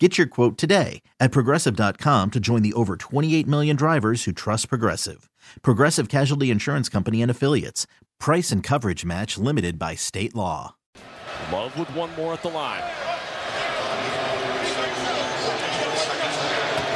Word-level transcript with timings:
Get 0.00 0.16
your 0.16 0.28
quote 0.28 0.56
today 0.56 1.02
at 1.18 1.32
progressive.com 1.32 2.30
to 2.30 2.38
join 2.38 2.62
the 2.62 2.72
over 2.74 2.96
28 2.96 3.48
million 3.48 3.74
drivers 3.74 4.22
who 4.24 4.32
trust 4.32 4.68
Progressive. 4.68 5.28
Progressive 5.62 6.08
Casualty 6.08 6.52
Insurance 6.52 6.88
Company 6.88 7.20
and 7.20 7.30
Affiliates. 7.30 7.88
Price 8.20 8.52
and 8.52 8.62
coverage 8.62 9.04
match 9.04 9.36
limited 9.38 9.76
by 9.76 9.96
state 9.96 10.36
law. 10.36 10.76
Love 11.50 11.76
with 11.76 11.88
one 11.96 12.14
more 12.14 12.32
at 12.34 12.42
the 12.42 12.48
line. 12.48 12.82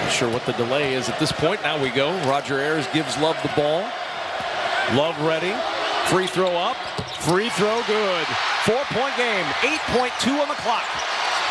Not 0.02 0.12
sure 0.12 0.30
what 0.30 0.46
the 0.46 0.52
delay 0.52 0.94
is 0.94 1.08
at 1.08 1.18
this 1.18 1.32
point. 1.32 1.60
Now 1.62 1.82
we 1.82 1.90
go. 1.90 2.12
Roger 2.28 2.60
Ayers 2.60 2.86
gives 2.92 3.18
Love 3.18 3.36
the 3.42 3.50
ball. 3.56 3.80
Love 4.94 5.20
ready. 5.22 5.54
Free 6.06 6.28
throw 6.28 6.50
up. 6.50 6.76
Free 7.22 7.48
throw 7.50 7.82
good. 7.88 8.26
Four 8.64 8.82
point 8.90 9.16
game. 9.16 9.44
8.2 9.62 10.40
on 10.40 10.48
the 10.48 10.54
clock. 10.54 10.84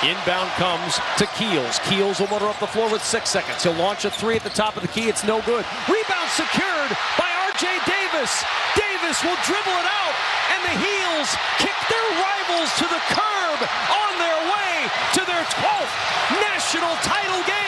Inbound 0.02 0.50
comes 0.58 0.98
to 1.18 1.28
Keels. 1.38 1.78
Keels 1.86 2.20
will 2.20 2.28
motor 2.28 2.48
up 2.48 2.60
the 2.60 2.66
floor 2.66 2.90
with 2.90 3.04
six 3.04 3.30
seconds. 3.30 3.62
He'll 3.62 3.78
launch 3.78 4.04
a 4.04 4.10
three 4.10 4.36
at 4.36 4.44
the 4.44 4.50
top 4.50 4.76
of 4.76 4.82
the 4.82 4.88
key. 4.88 5.10
It's 5.10 5.24
no 5.24 5.42
good. 5.46 5.64
Rebound 5.86 6.30
secured 6.34 6.90
by 7.22 7.30
R.J. 7.54 7.70
Davis. 7.86 8.44
Davis 8.74 9.22
will 9.22 9.38
dribble 9.46 9.78
it 9.78 9.86
out, 9.86 10.16
and 10.58 10.62
the 10.66 10.76
Heels 10.82 11.30
kick 11.62 11.78
their 11.86 12.08
rivals 12.18 12.74
to 12.82 12.86
the 12.90 13.02
curb 13.14 13.60
on 13.94 14.12
their 14.18 14.42
way 14.50 14.71
to 15.14 15.26
their 15.26 15.44
12th 15.44 16.12
national 16.32 16.96
title 16.98 17.42
game. 17.44 17.62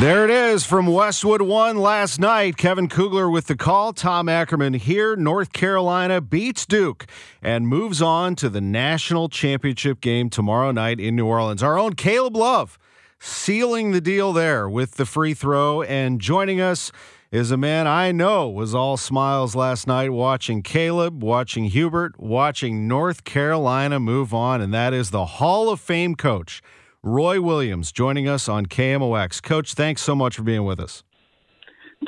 There 0.00 0.24
it 0.24 0.30
is 0.30 0.66
from 0.66 0.86
Westwood 0.86 1.42
One 1.42 1.76
last 1.76 2.18
night. 2.18 2.56
Kevin 2.56 2.88
Kugler 2.88 3.30
with 3.30 3.46
the 3.46 3.56
call. 3.56 3.92
Tom 3.92 4.28
Ackerman 4.28 4.74
here. 4.74 5.16
North 5.16 5.52
Carolina 5.52 6.20
beats 6.20 6.66
Duke 6.66 7.06
and 7.40 7.68
moves 7.68 8.02
on 8.02 8.34
to 8.36 8.48
the 8.48 8.60
national 8.60 9.28
championship 9.28 10.00
game 10.00 10.28
tomorrow 10.28 10.72
night 10.72 11.00
in 11.00 11.16
New 11.16 11.26
Orleans. 11.26 11.62
Our 11.62 11.78
own 11.78 11.94
Caleb 11.94 12.36
Love 12.36 12.78
sealing 13.18 13.92
the 13.92 14.00
deal 14.00 14.32
there 14.32 14.68
with 14.68 14.92
the 14.92 15.06
free 15.06 15.34
throw 15.34 15.82
and 15.82 16.20
joining 16.20 16.60
us 16.60 16.90
is 17.32 17.50
a 17.50 17.56
man 17.56 17.86
I 17.86 18.12
know 18.12 18.50
was 18.50 18.74
all 18.74 18.98
smiles 18.98 19.56
last 19.56 19.86
night 19.86 20.10
watching 20.10 20.62
Caleb, 20.62 21.22
watching 21.22 21.64
Hubert, 21.64 22.20
watching 22.20 22.86
North 22.86 23.24
Carolina 23.24 23.98
move 23.98 24.34
on, 24.34 24.60
and 24.60 24.72
that 24.74 24.92
is 24.92 25.10
the 25.10 25.24
Hall 25.24 25.70
of 25.70 25.80
Fame 25.80 26.14
coach, 26.14 26.62
Roy 27.02 27.40
Williams, 27.40 27.90
joining 27.90 28.28
us 28.28 28.50
on 28.50 28.66
KMOX. 28.66 29.42
Coach, 29.42 29.72
thanks 29.72 30.02
so 30.02 30.14
much 30.14 30.36
for 30.36 30.42
being 30.42 30.64
with 30.64 30.78
us. 30.78 31.04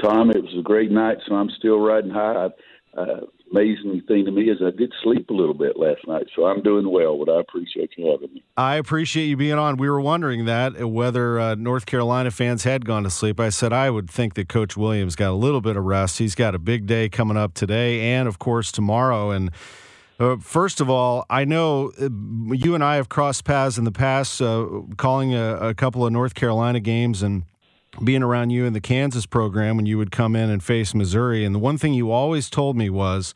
Tom, 0.03 0.31
it 0.31 0.43
was 0.43 0.55
a 0.59 0.63
great 0.63 0.91
night, 0.91 1.17
so 1.27 1.35
I'm 1.35 1.51
still 1.57 1.81
riding 1.81 2.11
high. 2.11 2.51
Uh, 2.95 3.21
amazing 3.55 4.03
thing 4.09 4.25
to 4.25 4.33
me 4.33 4.51
is 4.51 4.59
I 4.61 4.71
did 4.77 4.93
sleep 5.03 5.31
a 5.31 5.33
little 5.33 5.55
bit 5.55 5.77
last 5.77 6.07
night, 6.07 6.27
so 6.35 6.45
I'm 6.47 6.63
doing 6.63 6.91
well. 6.91 7.23
But 7.25 7.33
I 7.33 7.41
appreciate 7.41 7.91
you 7.97 8.11
having 8.11 8.35
me. 8.35 8.45
I 8.57 8.77
appreciate 8.77 9.27
you 9.27 9.37
being 9.37 9.59
on. 9.59 9.77
We 9.77 9.89
were 9.89 10.01
wondering 10.01 10.45
that 10.47 10.81
uh, 10.81 10.89
whether 10.89 11.39
uh, 11.39 11.55
North 11.55 11.87
Carolina 11.87 12.31
fans 12.31 12.65
had 12.65 12.85
gone 12.85 13.05
to 13.05 13.11
sleep. 13.11 13.39
I 13.39 13.51
said 13.51 13.73
I 13.73 13.91
would 13.91 14.11
think 14.11 14.35
that 14.35 14.49
Coach 14.49 14.77
Williams 14.77 15.15
got 15.15 15.31
a 15.31 15.35
little 15.37 15.61
bit 15.61 15.77
of 15.77 15.85
rest. 15.85 16.19
He's 16.19 16.35
got 16.35 16.55
a 16.55 16.59
big 16.59 16.87
day 16.87 17.09
coming 17.09 17.37
up 17.37 17.55
today, 17.55 18.01
and 18.01 18.27
of 18.27 18.39
course 18.39 18.73
tomorrow. 18.73 19.31
And 19.31 19.51
uh, 20.19 20.37
first 20.37 20.81
of 20.81 20.91
all, 20.91 21.25
I 21.31 21.45
know 21.45 21.93
uh, 22.01 22.09
you 22.53 22.75
and 22.75 22.83
I 22.83 22.97
have 22.97 23.09
crossed 23.09 23.45
paths 23.45 23.79
in 23.79 23.85
the 23.85 23.93
past, 23.93 24.43
uh, 24.43 24.67
calling 24.97 25.35
a, 25.35 25.57
a 25.57 25.75
couple 25.75 26.05
of 26.05 26.13
North 26.13 26.35
Carolina 26.35 26.81
games 26.81 27.23
and 27.23 27.45
being 28.03 28.23
around 28.23 28.51
you 28.51 28.65
in 28.65 28.73
the 28.73 28.81
Kansas 28.81 29.27
program 29.27 29.77
when 29.77 29.87
you 29.87 29.99
would 29.99 30.11
come 30.11 30.35
in 30.35 30.51
and 30.51 30.63
face 30.63 30.95
Missouri. 30.95 31.45
And 31.45 31.55
the 31.55 31.59
one 31.59 31.79
thing 31.79 31.95
you 31.95 32.11
always 32.11 32.51
told 32.51 32.77
me 32.77 32.91
was 32.91 33.35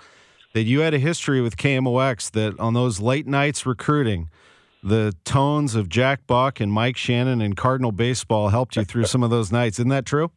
that 0.55 0.63
you 0.63 0.81
had 0.81 0.95
a 0.95 0.99
history 0.99 1.41
with 1.41 1.57
KMOX 1.57 2.31
that 2.33 2.59
on 2.59 2.75
those 2.75 3.01
late 3.01 3.27
nights 3.27 3.67
recruiting, 3.67 4.31
the 4.83 5.15
tones 5.25 5.75
of 5.75 5.89
Jack 5.89 6.27
Buck 6.27 6.61
and 6.61 6.73
Mike 6.73 6.97
Shannon 6.97 7.41
and 7.41 7.57
Cardinal 7.57 7.93
baseball 7.93 8.49
helped 8.49 8.77
you 8.77 8.85
through 8.85 9.05
some 9.05 9.23
of 9.23 9.31
those 9.31 9.53
nights. 9.53 9.79
Isn't 9.79 9.91
that 9.91 10.07
true? 10.07 10.31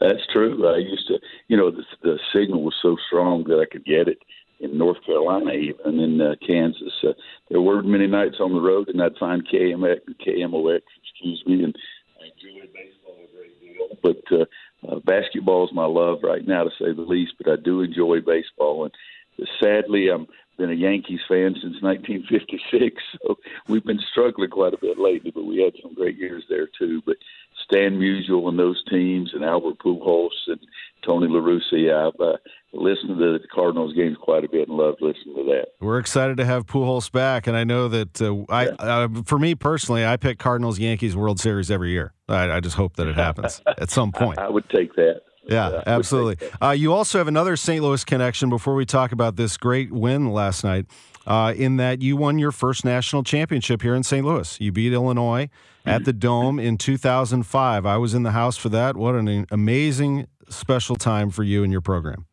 That's 0.00 0.26
true. 0.32 0.66
I 0.66 0.78
used 0.78 1.06
to, 1.08 1.18
you 1.48 1.56
know, 1.56 1.70
the, 1.70 1.82
the 2.02 2.18
signal 2.32 2.62
was 2.62 2.74
so 2.80 2.96
strong 3.06 3.44
that 3.44 3.60
I 3.60 3.70
could 3.70 3.84
get 3.84 4.08
it 4.08 4.18
in 4.60 4.76
North 4.76 4.98
Carolina, 5.04 5.52
even 5.52 6.00
in 6.00 6.20
uh, 6.20 6.34
Kansas. 6.46 6.92
Uh, 7.02 7.12
there 7.50 7.60
were 7.60 7.82
many 7.82 8.06
nights 8.06 8.36
on 8.40 8.52
the 8.52 8.60
road, 8.60 8.88
and 8.88 9.02
I'd 9.02 9.16
find 9.18 9.46
KMX, 9.46 10.00
KMOX, 10.26 10.80
excuse 11.02 11.42
me, 11.46 11.64
and 11.64 11.74
I 12.20 12.28
enjoyed 12.28 12.72
baseball 12.72 13.16
a 13.24 13.36
great 13.36 13.60
deal. 13.60 13.89
But 14.02 14.22
uh, 14.32 14.44
uh, 14.88 14.98
basketball 15.00 15.66
is 15.66 15.74
my 15.74 15.86
love 15.86 16.20
right 16.22 16.46
now, 16.46 16.64
to 16.64 16.70
say 16.70 16.92
the 16.92 17.02
least. 17.02 17.34
But 17.38 17.52
I 17.52 17.56
do 17.56 17.82
enjoy 17.82 18.20
baseball, 18.20 18.84
and 18.84 18.94
sadly, 19.60 20.08
I'm 20.08 20.26
been 20.60 20.70
a 20.70 20.74
Yankees 20.74 21.20
fan 21.26 21.54
since 21.54 21.80
1956, 21.80 23.02
so 23.22 23.38
we've 23.66 23.84
been 23.84 24.00
struggling 24.10 24.50
quite 24.50 24.74
a 24.74 24.78
bit 24.78 24.98
lately. 24.98 25.30
But 25.30 25.46
we 25.46 25.62
had 25.62 25.72
some 25.82 25.94
great 25.94 26.18
years 26.18 26.44
there 26.48 26.68
too. 26.78 27.02
But 27.06 27.16
Stan 27.64 27.98
Musial 27.98 28.48
and 28.48 28.58
those 28.58 28.84
teams, 28.88 29.32
and 29.32 29.42
Albert 29.42 29.78
Pujols 29.78 30.36
and 30.48 30.60
Tony 31.02 31.28
La 31.28 31.40
Russa, 31.40 32.08
I've 32.08 32.20
uh, 32.20 32.36
listened 32.72 33.08
to 33.08 33.14
the 33.16 33.40
Cardinals 33.52 33.94
games 33.94 34.16
quite 34.20 34.44
a 34.44 34.48
bit 34.48 34.68
and 34.68 34.76
loved 34.76 35.00
listening 35.00 35.34
to 35.36 35.44
that. 35.44 35.68
We're 35.80 35.98
excited 35.98 36.36
to 36.36 36.44
have 36.44 36.66
Pujols 36.66 37.10
back, 37.10 37.46
and 37.46 37.56
I 37.56 37.64
know 37.64 37.88
that 37.88 38.20
uh, 38.22 38.44
I, 38.48 38.68
uh, 38.68 39.08
for 39.24 39.38
me 39.38 39.54
personally, 39.54 40.06
I 40.06 40.16
pick 40.16 40.38
Cardinals 40.38 40.78
Yankees 40.78 41.16
World 41.16 41.40
Series 41.40 41.70
every 41.70 41.90
year. 41.90 42.12
I, 42.28 42.50
I 42.50 42.60
just 42.60 42.76
hope 42.76 42.96
that 42.96 43.06
it 43.06 43.16
happens 43.16 43.60
at 43.78 43.90
some 43.90 44.12
point. 44.12 44.38
I, 44.38 44.46
I 44.46 44.48
would 44.48 44.68
take 44.70 44.94
that. 44.94 45.22
Yeah, 45.46 45.82
absolutely. 45.86 46.48
Uh, 46.62 46.70
you 46.70 46.92
also 46.92 47.18
have 47.18 47.26
another 47.26 47.56
St. 47.56 47.82
Louis 47.82 48.04
connection 48.04 48.50
before 48.50 48.74
we 48.74 48.86
talk 48.86 49.10
about 49.10 49.36
this 49.36 49.56
great 49.56 49.90
win 49.90 50.30
last 50.30 50.62
night, 50.62 50.86
uh, 51.26 51.54
in 51.56 51.76
that 51.78 52.02
you 52.02 52.16
won 52.16 52.38
your 52.38 52.52
first 52.52 52.84
national 52.84 53.24
championship 53.24 53.82
here 53.82 53.94
in 53.94 54.04
St. 54.04 54.24
Louis. 54.24 54.60
You 54.60 54.70
beat 54.70 54.92
Illinois 54.92 55.48
at 55.84 56.04
the 56.04 56.12
Dome 56.12 56.60
in 56.60 56.78
2005. 56.78 57.86
I 57.86 57.96
was 57.96 58.14
in 58.14 58.22
the 58.22 58.30
house 58.30 58.56
for 58.56 58.68
that. 58.68 58.96
What 58.96 59.14
an 59.16 59.46
amazing 59.50 60.28
special 60.48 60.94
time 60.94 61.30
for 61.30 61.42
you 61.42 61.64
and 61.64 61.72
your 61.72 61.80
program. 61.80 62.26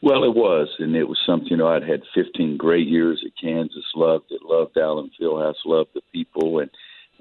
Well, 0.00 0.22
it 0.22 0.34
was, 0.34 0.68
and 0.78 0.94
it 0.94 1.08
was 1.08 1.18
something. 1.26 1.48
You 1.48 1.56
know, 1.56 1.68
I'd 1.68 1.82
had 1.82 2.02
15 2.14 2.56
great 2.56 2.86
years 2.86 3.22
at 3.26 3.32
Kansas. 3.40 3.84
Loved 3.96 4.26
it. 4.30 4.42
Loved 4.44 4.76
Allen 4.76 5.10
Fieldhouse. 5.20 5.54
Loved 5.64 5.90
the 5.94 6.02
people, 6.12 6.60
and 6.60 6.70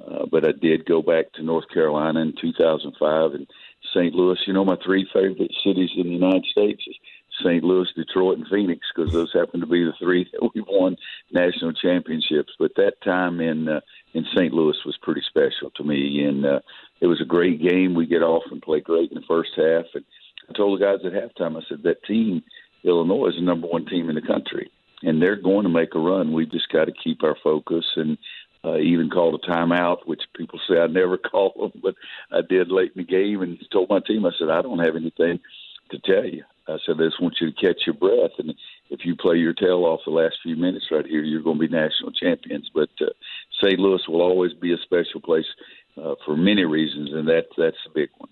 uh, 0.06 0.26
but 0.32 0.48
I 0.48 0.52
did 0.52 0.86
go 0.86 1.02
back 1.02 1.32
to 1.34 1.44
North 1.44 1.66
Carolina 1.74 2.22
in 2.22 2.36
2005 2.40 3.32
and 3.34 3.48
St. 3.96 4.14
Louis. 4.14 4.38
You 4.46 4.54
know, 4.54 4.64
my 4.64 4.78
three 4.86 5.08
favorite 5.12 5.52
cities 5.66 5.90
in 5.98 6.04
the 6.04 6.14
United 6.14 6.46
States 6.46 6.84
is 6.86 6.96
St. 7.44 7.64
Louis, 7.64 7.88
Detroit, 7.96 8.38
and 8.38 8.48
Phoenix 8.48 8.82
because 8.96 9.12
those 9.12 9.34
happen 9.34 9.60
to 9.60 9.66
be 9.66 9.84
the 9.84 9.94
three 10.00 10.30
that 10.34 10.50
we 10.54 10.64
won 10.68 10.98
national 11.32 11.74
championships. 11.74 12.54
But 12.60 12.76
that 12.76 13.02
time 13.04 13.42
in 13.42 13.68
uh, 13.68 13.82
in 14.14 14.24
St. 14.36 14.54
Louis 14.54 14.78
was 14.86 14.98
pretty 15.02 15.24
special 15.28 15.72
to 15.78 15.84
me, 15.84 16.24
and 16.24 16.46
uh, 16.46 16.60
it 17.02 17.08
was 17.08 17.22
a 17.22 17.26
great 17.26 17.60
game. 17.60 17.96
We 17.96 18.06
get 18.06 18.22
off 18.22 18.44
and 18.52 18.62
play 18.62 18.82
great 18.82 19.12
in 19.12 19.16
the 19.16 19.28
first 19.28 19.52
half, 19.56 19.86
and 19.96 20.06
I 20.50 20.54
told 20.54 20.80
the 20.80 20.86
guys 20.86 21.06
at 21.06 21.12
halftime, 21.14 21.58
I 21.58 21.66
said 21.68 21.84
that 21.84 22.04
team, 22.04 22.44
Illinois, 22.84 23.28
is 23.28 23.36
the 23.36 23.42
number 23.42 23.68
one 23.68 23.86
team 23.86 24.10
in 24.10 24.16
the 24.16 24.22
country. 24.22 24.70
and 25.04 25.22
they're 25.22 25.36
going 25.36 25.64
to 25.64 25.70
make 25.70 25.94
a 25.96 26.00
run. 26.00 26.34
We've 26.34 26.52
just 26.52 26.72
got 26.72 26.86
to 26.86 26.92
keep 26.92 27.24
our 27.24 27.36
focus 27.44 27.86
and 27.96 28.18
uh, 28.64 28.78
even 28.78 29.10
called 29.10 29.36
a 29.36 29.52
timeout, 29.52 30.08
which 30.08 30.22
people 30.36 30.60
say 30.68 30.80
I 30.80 30.88
never 30.88 31.18
call 31.32 31.54
them, 31.56 31.82
but 31.82 31.96
I 32.32 32.42
did 32.48 32.72
late 32.72 32.94
in 32.96 33.04
the 33.04 33.08
game 33.08 33.42
and 33.42 33.58
told 33.72 33.90
my 33.90 34.00
team, 34.00 34.26
I 34.26 34.32
said, 34.38 34.50
I 34.50 34.62
don't 34.62 34.80
have 34.80 34.96
anything 34.96 35.40
to 35.92 36.00
tell 36.00 36.26
you. 36.26 36.44
I 36.68 36.78
said, 36.86 36.96
I 37.00 37.06
just 37.06 37.22
want 37.22 37.38
you 37.40 37.52
to 37.52 37.62
catch 37.66 37.82
your 37.86 37.96
breath. 37.96 38.32
And 38.40 38.54
if 38.90 39.06
you 39.06 39.16
play 39.16 39.38
your 39.38 39.54
tail 39.54 39.86
off 39.86 40.02
the 40.06 40.12
last 40.12 40.38
few 40.44 40.58
minutes 40.58 40.88
right 40.92 41.06
here, 41.06 41.22
you're 41.22 41.42
going 41.42 41.60
to 41.60 41.68
be 41.68 41.74
national 41.74 42.12
champions. 42.12 42.70
But 42.74 42.90
uh, 43.00 43.12
St. 43.62 43.80
Louis 43.80 44.02
will 44.08 44.22
always 44.22 44.54
be 44.54 44.74
a 44.74 44.78
special 44.78 45.22
place 45.22 45.46
uh, 45.96 46.16
for 46.26 46.36
many 46.36 46.66
reasons, 46.66 47.12
and 47.14 47.28
that 47.30 47.46
that's 47.58 47.78
a 47.86 47.94
big 47.94 48.10
one. 48.18 48.30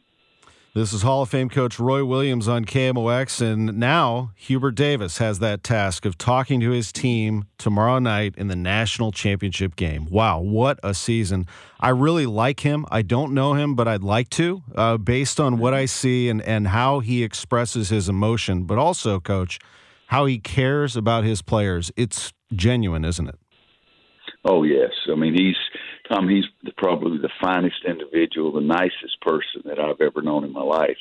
This 0.76 0.92
is 0.92 1.04
Hall 1.04 1.22
of 1.22 1.30
Fame 1.30 1.48
coach 1.48 1.80
Roy 1.80 2.04
Williams 2.04 2.50
on 2.50 2.66
KMOX, 2.66 3.40
and 3.40 3.80
now 3.80 4.32
Hubert 4.36 4.76
Davis 4.76 5.20
has 5.20 5.40
that 5.40 5.64
task 5.64 6.04
of 6.04 6.18
talking 6.18 6.60
to 6.60 6.72
his 6.72 6.92
team 6.92 7.46
tomorrow 7.58 7.98
night 7.98 8.36
in 8.38 8.50
the 8.50 8.58
national 8.58 9.14
championship 9.14 9.78
game. 9.78 10.06
Wow, 10.12 10.42
what 10.42 10.78
a 10.84 10.94
season! 10.94 11.48
I 11.80 11.92
really 11.92 12.26
like 12.26 12.60
him. 12.60 12.86
I 12.92 13.04
don't 13.04 13.34
know 13.34 13.54
him, 13.54 13.76
but 13.76 13.88
I'd 13.88 14.04
like 14.04 14.30
to, 14.32 14.64
uh, 14.76 14.98
based 14.98 15.40
on 15.40 15.60
what 15.60 15.74
I 15.74 15.86
see 15.86 16.28
and 16.28 16.42
and 16.42 16.68
how 16.68 17.00
he 17.00 17.24
expresses 17.24 17.88
his 17.88 18.10
emotion, 18.10 18.66
but 18.66 18.78
also, 18.78 19.22
coach, 19.22 19.60
how 20.08 20.26
he 20.26 20.40
cares 20.40 20.98
about 20.98 21.24
his 21.24 21.42
players. 21.42 21.90
It's 21.96 22.34
genuine, 22.54 23.06
isn't 23.06 23.30
it? 23.30 23.40
Oh 24.44 24.64
yes, 24.64 24.92
I 25.10 25.16
mean 25.16 25.36
he's 25.36 25.56
Tom. 26.10 26.30
He's 26.30 26.46
probably 26.78 27.18
the 27.18 27.30
finest 27.42 27.84
individual, 27.88 28.52
the 28.52 28.62
nicest 28.62 29.20
person 29.22 29.62
that 29.66 29.80
I've 29.80 30.02
ever 30.02 30.22
known 30.22 30.44
in 30.44 30.54
my 30.54 30.62
life. 30.62 30.98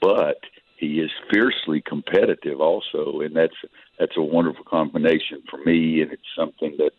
But 0.00 0.38
he 0.76 1.00
is 1.00 1.10
fiercely 1.32 1.80
competitive 1.80 2.60
also, 2.60 3.20
and 3.20 3.34
that's 3.34 3.56
that's 3.98 4.16
a 4.16 4.22
wonderful 4.22 4.64
combination 4.64 5.42
for 5.50 5.58
me. 5.64 6.02
And 6.02 6.12
it's 6.12 6.22
something 6.36 6.76
that 6.78 6.92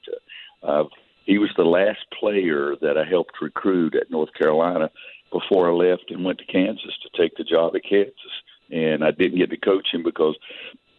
uh, 0.64 0.82
I've, 0.82 0.92
he 1.26 1.38
was 1.38 1.52
the 1.56 1.64
last 1.64 2.00
player 2.20 2.76
that 2.82 2.98
I 2.98 3.10
helped 3.10 3.42
recruit 3.42 3.96
at 3.96 4.12
North 4.12 4.34
Carolina 4.34 4.90
before 5.32 5.70
I 5.70 5.74
left 5.74 6.10
and 6.10 6.26
went 6.26 6.40
to 6.40 6.46
Kansas 6.46 6.94
to 7.04 7.22
take 7.22 7.38
the 7.38 7.44
job 7.44 7.76
at 7.76 7.84
Kansas. 7.84 8.14
And 8.72 9.04
I 9.04 9.12
didn't 9.12 9.38
get 9.38 9.50
to 9.52 9.58
coach 9.58 9.88
him 9.92 10.04
because 10.04 10.36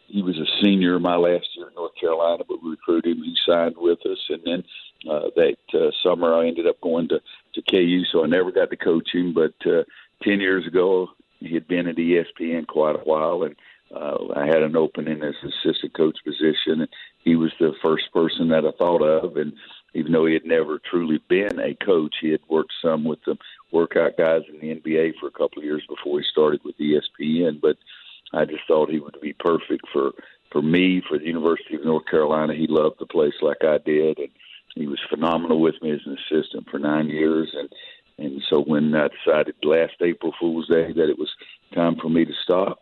he 0.07 0.21
was 0.21 0.37
a 0.37 0.63
senior 0.63 0.99
my 0.99 1.15
last 1.15 1.47
year 1.55 1.67
in 1.69 1.75
North 1.75 1.95
Carolina, 1.99 2.43
but 2.47 2.63
we 2.63 2.71
recruited 2.71 3.17
him. 3.17 3.23
He 3.23 3.35
signed 3.45 3.75
with 3.77 3.99
us, 4.05 4.19
and 4.29 4.41
then 4.43 4.63
uh, 5.09 5.29
that 5.35 5.57
uh, 5.73 5.91
summer 6.03 6.33
I 6.33 6.47
ended 6.47 6.67
up 6.67 6.79
going 6.81 7.09
to 7.09 7.21
to 7.53 7.61
KU, 7.69 8.03
so 8.11 8.23
I 8.23 8.27
never 8.27 8.51
got 8.51 8.69
to 8.69 8.77
coach 8.77 9.09
him. 9.13 9.33
But 9.33 9.53
uh, 9.65 9.83
ten 10.23 10.39
years 10.39 10.65
ago, 10.67 11.09
he 11.39 11.53
had 11.53 11.67
been 11.67 11.87
at 11.87 11.95
ESPN 11.95 12.67
quite 12.67 12.95
a 12.95 12.99
while, 12.99 13.43
and 13.43 13.55
uh, 13.93 14.33
I 14.35 14.45
had 14.45 14.63
an 14.63 14.75
opening 14.75 15.21
as 15.21 15.35
assistant 15.43 15.93
coach 15.93 16.17
position, 16.23 16.81
and 16.81 16.87
he 17.23 17.35
was 17.35 17.51
the 17.59 17.73
first 17.81 18.11
person 18.13 18.49
that 18.49 18.65
I 18.65 18.71
thought 18.77 19.01
of. 19.01 19.37
And 19.37 19.53
even 19.93 20.11
though 20.11 20.25
he 20.25 20.33
had 20.33 20.45
never 20.45 20.79
truly 20.79 21.19
been 21.27 21.59
a 21.59 21.73
coach, 21.83 22.15
he 22.21 22.29
had 22.29 22.41
worked 22.49 22.73
some 22.81 23.03
with 23.03 23.19
the 23.25 23.37
workout 23.71 24.17
guys 24.17 24.43
in 24.49 24.59
the 24.59 24.75
NBA 24.75 25.13
for 25.19 25.27
a 25.27 25.31
couple 25.31 25.59
of 25.59 25.65
years 25.65 25.83
before 25.89 26.19
he 26.19 26.25
started 26.31 26.61
with 26.63 26.77
ESPN. 26.77 27.59
But 27.59 27.77
I 28.33 28.45
just 28.45 28.63
thought 28.67 28.89
he 28.89 28.99
would 28.99 29.17
be 29.21 29.33
perfect 29.33 29.85
for 29.91 30.11
for 30.51 30.61
me 30.61 31.01
for 31.07 31.17
the 31.17 31.25
University 31.25 31.75
of 31.75 31.85
North 31.85 32.05
Carolina. 32.07 32.53
He 32.53 32.67
loved 32.67 32.97
the 32.99 33.05
place 33.05 33.33
like 33.41 33.63
I 33.63 33.77
did, 33.77 34.17
and 34.17 34.29
he 34.75 34.87
was 34.87 34.99
phenomenal 35.09 35.59
with 35.59 35.75
me 35.81 35.91
as 35.91 35.99
an 36.05 36.17
assistant 36.17 36.67
for 36.69 36.79
nine 36.79 37.09
years. 37.09 37.53
And 37.53 37.69
and 38.17 38.41
so 38.49 38.61
when 38.61 38.93
I 38.93 39.07
decided 39.07 39.55
last 39.63 39.93
April 40.01 40.33
Fool's 40.39 40.67
Day 40.67 40.91
that 40.93 41.09
it 41.09 41.17
was 41.17 41.31
time 41.73 41.95
for 41.95 42.09
me 42.09 42.23
to 42.25 42.33
stop, 42.43 42.81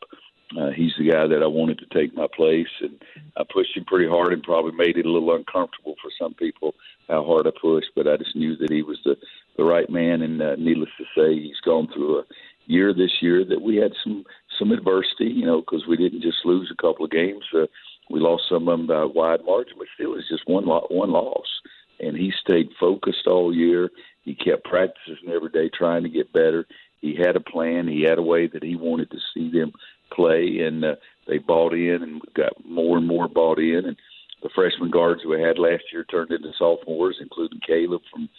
uh, 0.59 0.71
he's 0.71 0.93
the 0.97 1.09
guy 1.09 1.27
that 1.27 1.43
I 1.43 1.47
wanted 1.47 1.79
to 1.79 1.85
take 1.97 2.13
my 2.15 2.27
place, 2.35 2.67
and 2.81 2.99
I 3.37 3.43
pushed 3.43 3.77
him 3.77 3.85
pretty 3.85 4.09
hard 4.09 4.33
and 4.33 4.41
probably 4.43 4.71
made 4.71 4.97
it 4.97 5.05
a 5.05 5.11
little 5.11 5.35
uncomfortable 5.35 5.95
for 6.01 6.11
some 6.19 6.33
people 6.33 6.73
how 7.07 7.23
hard 7.23 7.47
I 7.47 7.51
pushed. 7.51 7.89
But 7.95 8.07
I 8.07 8.17
just 8.17 8.35
knew 8.35 8.55
that 8.57 8.71
he 8.71 8.81
was 8.81 8.99
the 9.05 9.15
the 9.57 9.63
right 9.63 9.89
man, 9.89 10.21
and 10.21 10.41
uh, 10.41 10.55
needless 10.57 10.89
to 10.97 11.05
say, 11.15 11.39
he's 11.39 11.59
gone 11.63 11.87
through 11.93 12.19
a 12.19 12.23
year 12.65 12.93
this 12.93 13.21
year 13.21 13.43
that 13.45 13.61
we 13.61 13.75
had 13.75 13.93
some 14.03 14.25
some 14.57 14.71
adversity, 14.71 15.25
you 15.25 15.45
know, 15.45 15.61
because 15.61 15.85
we 15.87 15.97
didn't 15.97 16.21
just 16.21 16.45
lose 16.45 16.71
a 16.71 16.81
couple 16.81 17.05
of 17.05 17.11
games. 17.11 17.43
Uh, 17.53 17.65
we 18.09 18.19
lost 18.19 18.43
some 18.49 18.67
of 18.67 18.77
them 18.79 18.87
by 18.87 19.05
wide 19.05 19.45
margin, 19.45 19.75
but 19.77 19.87
still, 19.93 20.15
it's 20.15 20.29
just 20.29 20.47
one 20.47 20.65
lo- 20.65 20.87
one 20.89 21.11
loss. 21.11 21.47
And 21.99 22.15
he 22.17 22.31
stayed 22.41 22.69
focused 22.79 23.27
all 23.27 23.53
year. 23.53 23.89
He 24.23 24.35
kept 24.35 24.63
practicing 24.63 25.29
every 25.29 25.49
day, 25.49 25.69
trying 25.69 26.03
to 26.03 26.09
get 26.09 26.33
better. 26.33 26.65
He 27.01 27.15
had 27.15 27.35
a 27.35 27.41
plan. 27.41 27.87
He 27.87 28.03
had 28.03 28.17
a 28.17 28.23
way 28.23 28.47
that 28.47 28.63
he 28.63 28.75
wanted 28.75 29.11
to 29.11 29.17
see 29.33 29.51
them 29.51 29.71
play, 30.11 30.59
and 30.59 30.83
uh, 30.83 30.95
they 31.27 31.37
bought 31.37 31.73
in 31.73 32.03
and 32.03 32.21
got 32.33 32.53
more 32.65 32.97
and 32.97 33.07
more 33.07 33.27
bought 33.27 33.59
in. 33.59 33.85
And 33.85 33.97
the 34.41 34.49
freshman 34.53 34.89
guards 34.89 35.21
we 35.25 35.41
had 35.41 35.59
last 35.59 35.83
year 35.91 36.03
turned 36.03 36.31
into 36.31 36.51
sophomores, 36.57 37.17
including 37.21 37.59
Caleb 37.65 38.01
from 38.11 38.29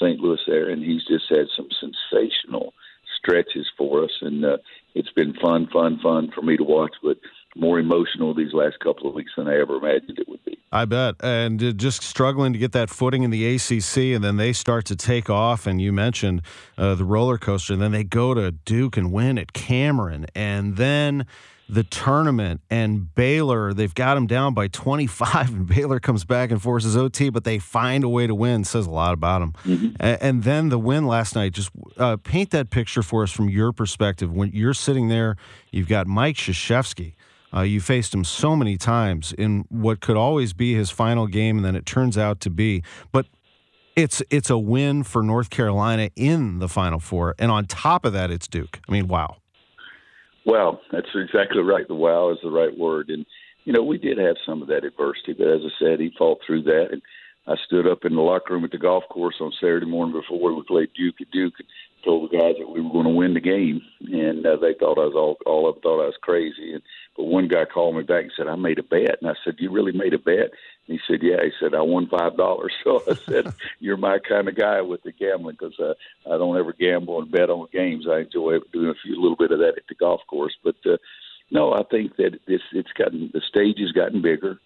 St. 0.00 0.20
Louis 0.20 0.40
there, 0.46 0.70
and 0.70 0.82
he's 0.82 1.04
just 1.06 1.24
had 1.28 1.46
some 1.56 1.68
sensational 1.80 2.74
stretches 3.18 3.66
for 3.76 4.04
us, 4.04 4.10
and 4.20 4.44
uh, 4.44 4.56
it's 4.94 5.12
been 5.12 5.34
fun, 5.34 5.68
fun, 5.72 5.98
fun 6.02 6.30
for 6.34 6.42
me 6.42 6.56
to 6.56 6.64
watch. 6.64 6.92
But 7.02 7.18
more 7.56 7.78
emotional 7.78 8.34
these 8.34 8.52
last 8.52 8.78
couple 8.80 9.08
of 9.08 9.14
weeks 9.14 9.32
than 9.36 9.48
I 9.48 9.58
ever 9.60 9.76
imagined 9.76 10.18
it 10.18 10.28
would 10.28 10.44
be. 10.44 10.58
I 10.72 10.84
bet. 10.84 11.14
And 11.20 11.62
uh, 11.62 11.72
just 11.72 12.02
struggling 12.02 12.52
to 12.52 12.58
get 12.58 12.72
that 12.72 12.90
footing 12.90 13.22
in 13.22 13.30
the 13.30 13.54
ACC, 13.54 14.14
and 14.14 14.22
then 14.22 14.36
they 14.36 14.52
start 14.52 14.84
to 14.86 14.96
take 14.96 15.30
off. 15.30 15.66
And 15.66 15.80
you 15.80 15.92
mentioned 15.92 16.42
uh, 16.76 16.94
the 16.94 17.04
roller 17.04 17.38
coaster, 17.38 17.72
and 17.72 17.82
then 17.82 17.92
they 17.92 18.04
go 18.04 18.34
to 18.34 18.50
Duke 18.52 18.96
and 18.96 19.12
win 19.12 19.38
at 19.38 19.52
Cameron, 19.52 20.26
and 20.34 20.76
then 20.76 21.26
the 21.68 21.82
tournament 21.82 22.60
and 22.70 23.12
Baylor, 23.14 23.74
they've 23.74 23.94
got 23.94 24.14
them 24.14 24.26
down 24.26 24.54
by 24.54 24.68
25, 24.68 25.48
and 25.54 25.66
Baylor 25.66 25.98
comes 25.98 26.24
back 26.24 26.50
and 26.50 26.62
forces 26.62 26.96
OT, 26.96 27.28
but 27.28 27.44
they 27.44 27.58
find 27.58 28.04
a 28.04 28.08
way 28.08 28.26
to 28.26 28.34
win. 28.34 28.64
Says 28.64 28.86
a 28.86 28.90
lot 28.90 29.14
about 29.14 29.40
them. 29.40 29.52
Mm-hmm. 29.64 29.96
And, 29.98 30.44
then 30.44 30.68
the 30.68 30.78
win 30.78 31.06
last 31.06 31.34
night. 31.34 31.52
Just 31.52 31.70
uh, 31.96 32.16
paint 32.18 32.50
that 32.50 32.70
picture 32.70 33.02
for 33.02 33.22
us 33.22 33.32
from 33.32 33.48
your 33.48 33.72
perspective. 33.72 34.32
When 34.32 34.50
you're 34.52 34.74
sitting 34.74 35.08
there, 35.08 35.36
you've 35.70 35.88
got 35.88 36.06
Mike 36.06 36.36
Krzyzewski. 36.36 37.14
Uh, 37.54 37.62
you 37.62 37.80
faced 37.80 38.12
him 38.12 38.24
so 38.24 38.56
many 38.56 38.76
times 38.76 39.32
in 39.32 39.64
what 39.68 40.00
could 40.00 40.16
always 40.16 40.52
be 40.52 40.74
his 40.74 40.90
final 40.90 41.26
game, 41.26 41.56
and 41.56 41.64
then 41.64 41.76
it 41.76 41.86
turns 41.86 42.18
out 42.18 42.40
to 42.40 42.50
be. 42.50 42.82
But 43.12 43.26
it's 43.94 44.22
it's 44.30 44.50
a 44.50 44.58
win 44.58 45.02
for 45.04 45.22
North 45.22 45.48
Carolina 45.50 46.10
in 46.16 46.58
the 46.58 46.68
Final 46.68 47.00
Four, 47.00 47.34
and 47.38 47.50
on 47.50 47.66
top 47.66 48.04
of 48.04 48.12
that, 48.12 48.30
it's 48.30 48.46
Duke. 48.46 48.80
I 48.88 48.92
mean, 48.92 49.08
wow. 49.08 49.36
Well, 50.46 50.80
that's 50.92 51.08
exactly 51.14 51.60
right. 51.62 51.88
The 51.88 51.94
wow 51.94 52.30
is 52.30 52.38
the 52.40 52.50
right 52.50 52.76
word. 52.78 53.08
And, 53.10 53.26
you 53.64 53.72
know, 53.72 53.82
we 53.82 53.98
did 53.98 54.16
have 54.16 54.36
some 54.46 54.62
of 54.62 54.68
that 54.68 54.84
adversity, 54.84 55.34
but 55.36 55.48
as 55.48 55.60
I 55.64 55.70
said, 55.84 55.98
he 55.98 56.12
fought 56.16 56.38
through 56.46 56.62
that. 56.62 56.86
And 56.92 57.02
I 57.46 57.54
stood 57.66 57.86
up 57.86 58.04
in 58.04 58.14
the 58.14 58.22
locker 58.22 58.54
room 58.54 58.64
at 58.64 58.72
the 58.72 58.78
golf 58.78 59.04
course 59.08 59.36
on 59.40 59.52
Saturday 59.60 59.86
morning 59.86 60.20
before 60.20 60.52
we 60.54 60.62
played 60.62 60.90
Duke 60.94 61.20
at 61.20 61.30
Duke 61.30 61.54
and 61.58 61.68
told 62.04 62.30
the 62.30 62.36
guys 62.36 62.54
that 62.58 62.68
we 62.68 62.80
were 62.80 62.90
going 62.90 63.04
to 63.04 63.10
win 63.10 63.34
the 63.34 63.40
game. 63.40 63.82
And 64.00 64.44
uh, 64.44 64.56
they 64.56 64.74
thought 64.74 64.98
I 64.98 65.06
was 65.06 65.14
all, 65.14 65.38
all 65.46 65.72
them 65.72 65.80
thought 65.82 66.02
I 66.02 66.06
was 66.06 66.18
crazy. 66.20 66.74
And, 66.74 66.82
but 67.16 67.24
one 67.24 67.48
guy 67.48 67.64
called 67.64 67.96
me 67.96 68.02
back 68.02 68.24
and 68.24 68.32
said, 68.36 68.48
I 68.48 68.56
made 68.56 68.78
a 68.78 68.82
bet. 68.82 69.18
And 69.20 69.30
I 69.30 69.34
said, 69.44 69.56
You 69.58 69.70
really 69.70 69.92
made 69.92 70.14
a 70.14 70.18
bet? 70.18 70.50
And 70.88 70.98
he 70.98 71.00
said, 71.06 71.22
"Yeah." 71.22 71.42
He 71.42 71.50
said, 71.60 71.74
"I 71.74 71.82
won 71.82 72.08
five 72.08 72.36
dollars." 72.36 72.72
So 72.84 73.02
I 73.10 73.14
said, 73.14 73.52
"You're 73.80 73.96
my 73.96 74.18
kind 74.18 74.48
of 74.48 74.54
guy 74.54 74.80
with 74.80 75.02
the 75.02 75.12
gambling 75.12 75.56
because 75.58 75.78
uh, 75.80 75.94
I 76.32 76.38
don't 76.38 76.56
ever 76.56 76.72
gamble 76.72 77.20
and 77.20 77.30
bet 77.30 77.50
on 77.50 77.66
games. 77.72 78.06
I 78.08 78.20
enjoy 78.20 78.58
doing 78.72 78.90
a 78.90 78.94
few 79.02 79.20
little 79.20 79.36
bit 79.36 79.50
of 79.50 79.58
that 79.58 79.76
at 79.76 79.86
the 79.88 79.94
golf 79.94 80.20
course." 80.28 80.56
But 80.62 80.76
uh, 80.84 80.98
no, 81.50 81.72
I 81.72 81.82
think 81.90 82.16
that 82.16 82.38
this 82.46 82.60
it's 82.72 82.92
gotten 82.92 83.30
the 83.32 83.40
stage 83.40 83.78
has 83.80 83.92
gotten 83.92 84.22
bigger. 84.22 84.60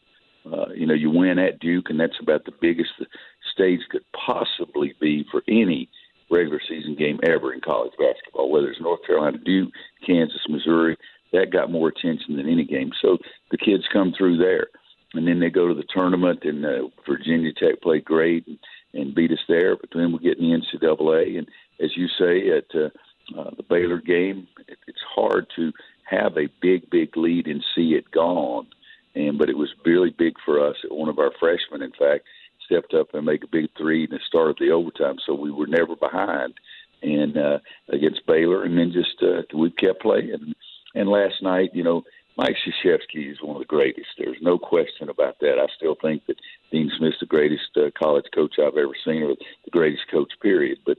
Uh, 0.45 0.69
you 0.75 0.87
know, 0.87 0.95
you 0.95 1.11
win 1.11 1.39
at 1.39 1.61
Duke, 1.61 1.91
and 1.91 2.01
that's 2.01 2.19
about 2.21 2.45
the 2.45 2.53
biggest 2.61 2.91
the 2.99 3.07
stage 3.53 3.81
could 3.91 4.05
possibly 4.13 4.95
be 5.01 5.27
for 5.31 5.43
any 5.49 5.89
regular 6.31 6.61
season 6.69 6.95
game 6.95 7.19
ever 7.23 7.53
in 7.53 7.61
college 7.61 7.93
basketball. 7.99 8.51
Whether 8.51 8.71
it's 8.71 8.81
North 8.81 9.05
Carolina, 9.07 9.39
Duke, 9.39 9.73
Kansas, 10.07 10.41
Missouri, 10.49 10.97
that 11.33 11.51
got 11.51 11.71
more 11.71 11.89
attention 11.89 12.37
than 12.37 12.49
any 12.49 12.65
game. 12.65 12.93
So 13.03 13.19
the 13.51 13.59
kids 13.59 13.85
come 13.93 14.13
through 14.17 14.39
there 14.39 14.69
and 15.15 15.27
then 15.27 15.41
they 15.41 15.51
go 15.51 15.69
to 15.69 15.75
the 15.75 15.85
tournament, 15.95 16.41
and 16.45 16.65
uh, 16.65 16.89
Virginia 17.07 17.53
Tech 17.53 17.81
played 17.83 18.05
great 18.05 18.47
and, 18.47 18.59
and 18.95 19.15
beat 19.15 19.33
us 19.33 19.39
there. 19.49 19.77
But 19.77 19.91
then 19.95 20.13
we 20.13 20.19
get 20.19 20.39
in 20.39 20.51
the 20.51 20.79
NCAA, 20.79 21.39
and 21.39 21.49
as 21.81 21.97
you 21.97 22.07
say 22.19 22.51
at 22.51 22.67
uh, 22.75 23.39
uh, 23.39 23.51
the 23.57 23.65
Baylor 23.69 24.01
game, 24.01 24.47
it, 24.69 24.79
it's 24.87 25.03
hard 25.15 25.47
to 25.57 25.73
have 26.05 26.37
a 26.37 26.49
big, 26.61 26.89
big 26.91 27.17
lead 27.17 27.47
and 27.47 27.65
see 27.75 27.95
it 27.95 28.11
gone. 28.11 28.67
And 29.15 29.39
but 29.39 29.51
it 29.51 29.57
was 29.57 29.71
really 29.85 30.11
big 30.11 30.35
for 30.45 30.65
us. 30.65 30.77
One 30.89 31.09
of 31.09 31.19
our 31.19 31.33
freshmen, 31.39 31.83
in 31.83 31.93
fact, 31.93 32.25
stepped 32.65 32.95
up 32.95 33.15
and 33.15 33.27
make 33.27 33.43
a 33.43 33.49
big 33.49 33.69
three 33.77 34.07
and 34.09 34.21
started 34.27 34.57
the 34.61 34.71
overtime, 34.71 35.17
so 35.25 35.35
we 35.35 35.51
were 35.51 35.67
never 35.67 35.97
behind. 35.97 36.55
And 37.03 37.37
uh, 37.37 37.59
against 37.89 38.27
Baylor, 38.27 38.65
and 38.65 38.77
then 38.77 38.93
just 38.93 39.23
uh, 39.23 39.43
we 39.57 39.71
kept 39.71 40.03
playing. 40.03 40.55
And 40.95 41.09
last 41.09 41.43
night, 41.43 41.71
you 41.73 41.83
know, 41.83 42.03
Mike 42.37 42.57
Krzyzewski 42.85 43.31
is 43.31 43.43
one 43.43 43.57
of 43.57 43.61
the 43.61 43.67
greatest. 43.67 44.09
There's 44.19 44.41
no 44.41 44.59
question 44.59 45.09
about 45.09 45.39
that. 45.41 45.59
I 45.59 45.67
still 45.77 45.97
think 46.01 46.27
that 46.27 46.37
Dean 46.71 46.91
Smith's 46.97 47.21
the 47.21 47.27
greatest 47.27 47.77
uh, 47.77 47.91
college 47.99 48.27
coach 48.35 48.55
I've 48.59 48.77
ever 48.77 48.95
seen, 49.05 49.23
or 49.23 49.35
the 49.65 49.71
greatest 49.71 50.09
coach, 50.11 50.33
period. 50.41 50.79
But 50.87 50.99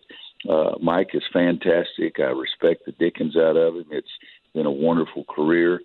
uh, 0.50 0.78
Mike 0.82 1.12
is 1.14 1.24
fantastic. 1.32 2.20
I 2.20 2.32
respect 2.32 2.86
the 2.86 2.92
Dickens 2.94 3.38
out 3.38 3.58
of 3.58 3.76
him. 3.76 3.86
It's 3.92 4.08
been 4.54 4.66
a 4.66 4.72
wonderful 4.72 5.24
career. 5.24 5.82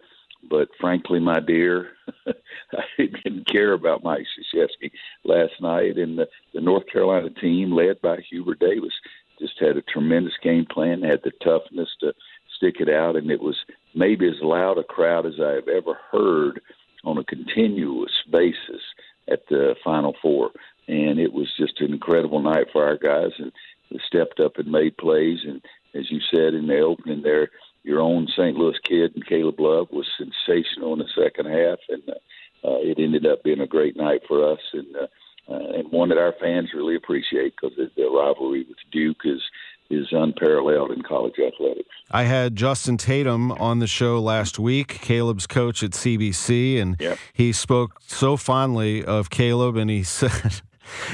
But 0.48 0.68
frankly, 0.80 1.20
my 1.20 1.40
dear, 1.40 1.90
I 2.26 2.82
didn't 2.98 3.48
care 3.48 3.72
about 3.72 4.04
Mike 4.04 4.26
Krzyzewski 4.54 4.90
last 5.24 5.54
night, 5.60 5.96
and 5.96 6.18
the, 6.18 6.28
the 6.54 6.60
North 6.60 6.84
Carolina 6.92 7.30
team, 7.30 7.72
led 7.72 8.00
by 8.00 8.18
Hubert 8.30 8.60
Davis, 8.60 8.92
just 9.38 9.54
had 9.60 9.76
a 9.76 9.82
tremendous 9.82 10.34
game 10.42 10.66
plan. 10.66 11.02
Had 11.02 11.20
the 11.24 11.32
toughness 11.42 11.88
to 12.00 12.12
stick 12.56 12.76
it 12.80 12.88
out, 12.88 13.16
and 13.16 13.30
it 13.30 13.40
was 13.40 13.56
maybe 13.94 14.28
as 14.28 14.40
loud 14.42 14.78
a 14.78 14.84
crowd 14.84 15.26
as 15.26 15.40
I 15.40 15.52
have 15.52 15.68
ever 15.68 15.98
heard 16.10 16.60
on 17.04 17.18
a 17.18 17.24
continuous 17.24 18.12
basis 18.30 18.82
at 19.30 19.40
the 19.48 19.74
Final 19.84 20.14
Four. 20.20 20.50
And 20.88 21.18
it 21.18 21.32
was 21.32 21.48
just 21.58 21.80
an 21.80 21.92
incredible 21.92 22.40
night 22.40 22.68
for 22.72 22.84
our 22.84 22.96
guys, 22.96 23.32
and 23.38 23.52
they 23.90 23.98
stepped 24.06 24.40
up 24.40 24.58
and 24.58 24.70
made 24.70 24.96
plays. 24.96 25.40
And 25.46 25.60
as 25.94 26.10
you 26.10 26.20
said 26.32 26.54
in 26.54 26.66
the 26.66 26.80
opening 26.80 27.22
there, 27.22 27.50
your 27.86 28.00
own 28.00 28.26
St. 28.36 28.56
Louis 28.56 28.78
kid 28.84 29.12
and 29.14 29.26
Caleb 29.26 29.60
Love 29.60 29.88
was 29.92 30.06
sensational 30.18 30.92
in 30.92 30.98
the 30.98 31.08
second 31.16 31.46
half, 31.46 31.78
and 31.88 32.02
uh, 32.08 32.68
uh, 32.68 32.78
it 32.80 32.98
ended 32.98 33.26
up 33.26 33.44
being 33.44 33.60
a 33.60 33.66
great 33.66 33.96
night 33.96 34.22
for 34.26 34.52
us, 34.52 34.60
and 34.72 34.96
uh, 34.96 35.06
uh, 35.48 35.78
and 35.78 35.92
one 35.92 36.08
that 36.08 36.18
our 36.18 36.34
fans 36.40 36.70
really 36.74 36.96
appreciate 36.96 37.54
because 37.54 37.76
the, 37.76 37.88
the 37.96 38.10
rivalry 38.10 38.66
with 38.68 38.78
Duke 38.90 39.20
is 39.24 39.40
is 39.88 40.08
unparalleled 40.10 40.90
in 40.90 41.02
college 41.02 41.34
athletics. 41.38 41.88
I 42.10 42.24
had 42.24 42.56
Justin 42.56 42.96
Tatum 42.96 43.52
on 43.52 43.78
the 43.78 43.86
show 43.86 44.18
last 44.18 44.58
week, 44.58 44.88
Caleb's 44.88 45.46
coach 45.46 45.84
at 45.84 45.92
CBC, 45.92 46.82
and 46.82 46.96
yep. 46.98 47.18
he 47.32 47.52
spoke 47.52 48.00
so 48.04 48.36
fondly 48.36 49.04
of 49.04 49.30
Caleb, 49.30 49.76
and 49.76 49.88
he 49.88 50.02
said 50.02 50.60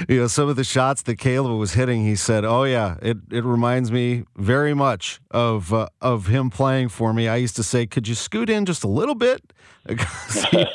you 0.09 0.21
know, 0.21 0.27
some 0.27 0.49
of 0.49 0.57
the 0.57 0.65
shots 0.65 1.03
that 1.03 1.17
Caleb 1.17 1.59
was 1.59 1.75
hitting, 1.75 2.05
he 2.05 2.17
said, 2.17 2.45
"Oh 2.45 2.65
yeah, 2.65 2.97
it, 3.03 3.19
it 3.31 3.45
reminds 3.45 3.91
me 3.91 4.25
very 4.37 4.75
much 4.75 5.21
of 5.31 5.73
uh, 5.73 5.89
of 6.01 6.27
him 6.27 6.51
playing 6.51 6.89
for 6.89 7.13
me." 7.13 7.29
I 7.29 7.37
used 7.37 7.57
to 7.57 7.63
say, 7.63 7.87
"Could 7.87 8.09
you 8.09 8.15
scoot 8.15 8.51
in 8.51 8.65
just 8.65 8.85
a 8.85 8.89
little 8.89 9.15
bit?" 9.15 9.53
he, 9.89 10.67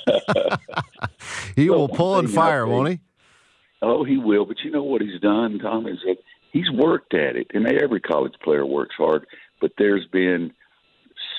he 1.55 1.69
will 1.69 1.87
pull 1.87 2.19
and 2.19 2.29
fire, 2.29 2.67
won't 2.67 2.89
he? 2.89 2.99
Oh, 3.81 4.03
he 4.03 4.17
will. 4.17 4.45
But 4.45 4.57
you 4.63 4.71
know 4.71 4.83
what 4.83 5.01
he's 5.01 5.21
done, 5.21 5.59
Tom, 5.59 5.87
is 5.87 5.99
that 6.05 6.17
he's 6.51 6.69
worked 6.71 7.13
at 7.13 7.35
it, 7.35 7.47
and 7.53 7.67
every 7.67 7.99
college 7.99 8.33
player 8.43 8.65
works 8.65 8.95
hard. 8.97 9.25
But 9.61 9.71
there's 9.77 10.05
been 10.11 10.51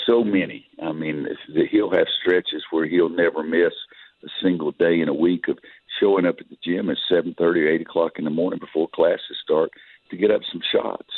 so 0.07 0.25
many. 0.25 0.67
I 0.83 0.93
mean, 0.93 1.27
he'll 1.71 1.91
have 1.91 2.07
stretches 2.23 2.65
where 2.71 2.87
he'll 2.87 3.09
never 3.09 3.43
miss 3.43 3.73
a 4.25 4.29
single 4.43 4.73
day 4.73 5.01
in 5.01 5.09
a 5.09 5.15
week 5.15 5.49
of 5.49 5.59
showing 6.01 6.27
up 6.27 6.37
at 6.41 6.49
the 6.49 6.59
gym 6.65 6.91
at 6.91 6.97
seven 7.09 7.35
thirty 7.39 7.63
or 7.63 7.69
eight 7.69 7.83
o'clock 7.83 8.13
in 8.19 8.25
the 8.25 8.31
morning 8.31 8.61
before 8.61 8.89
classes 8.89 9.37
start 9.43 9.71
to 10.11 10.17
get 10.17 10.31
up 10.31 10.43
some 10.51 10.63
shots. 10.73 11.11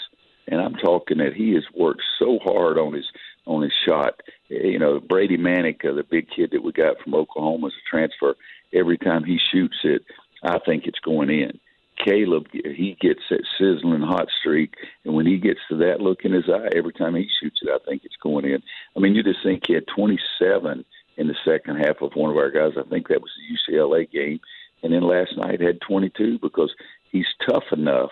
And 0.48 0.60
I'm 0.60 0.74
talking 0.74 1.18
that 1.18 1.34
he 1.34 1.54
has 1.54 1.64
worked 1.74 2.02
so 2.18 2.38
hard 2.42 2.78
on 2.78 2.94
his 2.94 3.06
on 3.46 3.62
his 3.62 3.72
shot. 3.86 4.20
You 4.48 4.78
know, 4.78 5.00
Brady 5.00 5.38
Manek, 5.38 5.84
uh, 5.84 5.94
the 5.94 6.04
big 6.08 6.28
kid 6.34 6.50
that 6.52 6.62
we 6.62 6.72
got 6.72 7.00
from 7.02 7.14
Oklahoma 7.14 7.68
as 7.68 7.72
a 7.72 7.90
transfer, 7.90 8.34
every 8.72 8.98
time 8.98 9.24
he 9.24 9.38
shoots 9.52 9.76
it, 9.84 10.02
I 10.42 10.58
think 10.58 10.86
it's 10.86 10.98
going 11.00 11.30
in. 11.30 11.58
Caleb, 12.04 12.46
he 12.52 12.96
gets 13.00 13.20
that 13.30 13.44
sizzling 13.58 14.00
hot 14.00 14.28
streak, 14.40 14.74
and 15.04 15.14
when 15.14 15.26
he 15.26 15.36
gets 15.36 15.60
to 15.68 15.76
that 15.76 16.00
look 16.00 16.24
in 16.24 16.32
his 16.32 16.48
eye, 16.48 16.68
every 16.74 16.94
time 16.94 17.14
he 17.14 17.28
shoots 17.40 17.58
it, 17.62 17.68
I 17.68 17.78
think 17.84 18.02
it's 18.04 18.16
going 18.22 18.46
in. 18.46 18.62
I 18.96 19.00
mean, 19.00 19.14
you 19.14 19.22
just 19.22 19.42
think 19.42 19.64
he 19.66 19.74
had 19.74 19.84
27 19.94 20.84
in 21.20 21.28
the 21.28 21.36
second 21.44 21.76
half 21.76 22.00
of 22.00 22.12
one 22.14 22.30
of 22.30 22.36
our 22.38 22.50
guys. 22.50 22.72
I 22.78 22.88
think 22.88 23.08
that 23.08 23.20
was 23.20 23.30
the 23.36 23.74
UCLA 23.74 24.10
game, 24.10 24.40
and 24.82 24.92
then 24.92 25.02
last 25.02 25.36
night 25.36 25.60
had 25.60 25.78
22 25.86 26.38
because 26.40 26.72
he's 27.12 27.26
tough 27.46 27.64
enough 27.72 28.10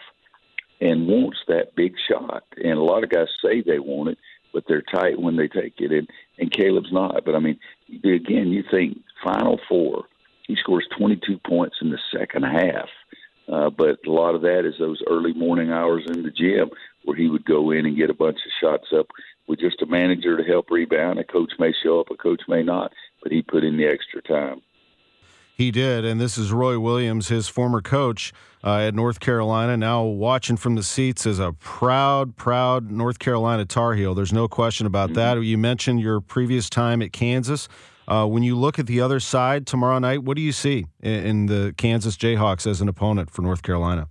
and 0.79 1.09
wants 1.09 1.39
that 1.49 1.75
big 1.75 1.95
shot. 2.09 2.45
And 2.63 2.79
a 2.79 2.83
lot 2.83 3.03
of 3.03 3.11
guys 3.11 3.29
say 3.43 3.63
they 3.63 3.79
want 3.79 4.11
it, 4.11 4.19
but 4.53 4.65
they're 4.69 4.83
tight 4.83 5.19
when 5.19 5.37
they 5.37 5.49
take 5.49 5.75
it. 5.79 5.91
And 5.91 6.07
and 6.39 6.53
Caleb's 6.53 6.93
not. 6.93 7.25
But 7.25 7.35
I 7.35 7.39
mean, 7.39 7.59
again, 7.89 8.49
you 8.49 8.63
think 8.71 8.99
Final 9.25 9.59
Four, 9.69 10.05
he 10.47 10.55
scores 10.57 10.87
22 10.99 11.39
points 11.47 11.77
in 11.81 11.91
the 11.91 11.99
second 12.15 12.43
half. 12.43 12.91
Uh, 13.51 13.71
but 13.71 13.99
a 14.07 14.13
lot 14.13 14.35
of 14.35 14.43
that 14.43 14.67
is 14.67 14.75
those 14.79 15.03
early 15.09 15.33
morning 15.33 15.71
hours 15.71 16.05
in 16.07 16.23
the 16.23 16.31
gym 16.31 16.69
where 17.09 17.17
he 17.17 17.31
would 17.31 17.47
go 17.47 17.71
in 17.71 17.87
and 17.87 17.97
get 17.97 18.11
a 18.11 18.15
bunch 18.15 18.37
of 18.37 18.53
shots 18.61 18.89
up 18.95 19.07
with 19.49 19.59
just 19.59 19.81
a 19.81 19.87
manager 19.87 20.37
to 20.37 20.45
help 20.45 20.71
rebound. 20.71 21.19
A 21.19 21.25
coach 21.25 21.51
may 21.59 21.73
show 21.83 22.01
up, 22.01 22.11
a 22.11 22.15
coach 22.15 22.43
may 22.49 22.63
not, 22.63 22.93
but 23.23 23.33
he 23.33 23.41
put 23.41 23.65
in 23.65 23.79
the 23.79 23.87
extra 23.87 24.21
time. 24.21 24.61
He 25.55 25.71
did, 25.71 26.05
and 26.05 26.21
this 26.21 26.37
is 26.37 26.53
Roy 26.53 26.79
Williams, 26.79 27.29
his 27.29 27.49
former 27.49 27.81
coach 27.81 28.35
uh, 28.63 28.77
at 28.81 28.95
North 28.95 29.21
Carolina, 29.21 29.79
now 29.79 30.05
watching 30.05 30.59
from 30.59 30.75
the 30.75 30.83
seats 30.83 31.25
as 31.25 31.39
a 31.39 31.55
proud, 31.55 32.37
proud 32.37 32.91
North 32.91 33.19
Carolina 33.19 33.65
Tar 33.65 33.95
Heel. 33.95 34.15
There's 34.15 34.33
no 34.33 34.47
question 34.47 34.87
about 34.87 35.09
mm-hmm. 35.11 35.39
that. 35.39 35.43
You 35.43 35.57
mentioned 35.57 36.01
your 36.01 36.21
previous 36.21 36.69
time 36.69 37.01
at 37.01 37.15
Kansas. 37.15 37.69
Uh, 38.07 38.27
when 38.27 38.43
you 38.43 38.55
look 38.55 38.79
at 38.79 38.87
the 38.87 39.01
other 39.01 39.19
side 39.19 39.67
tomorrow 39.67 39.99
night, 39.99 40.25
what 40.25 40.37
do 40.37 40.43
you 40.43 40.53
see 40.53 40.85
in, 41.01 41.25
in 41.25 41.47
the 41.47 41.75
Kansas 41.79 42.19
Jayhawks 42.19 42.67
as 42.67 42.83
an 42.83 42.89
opponent 42.89 43.31
for 43.31 43.41
North 43.41 43.63
Carolina? 43.63 44.09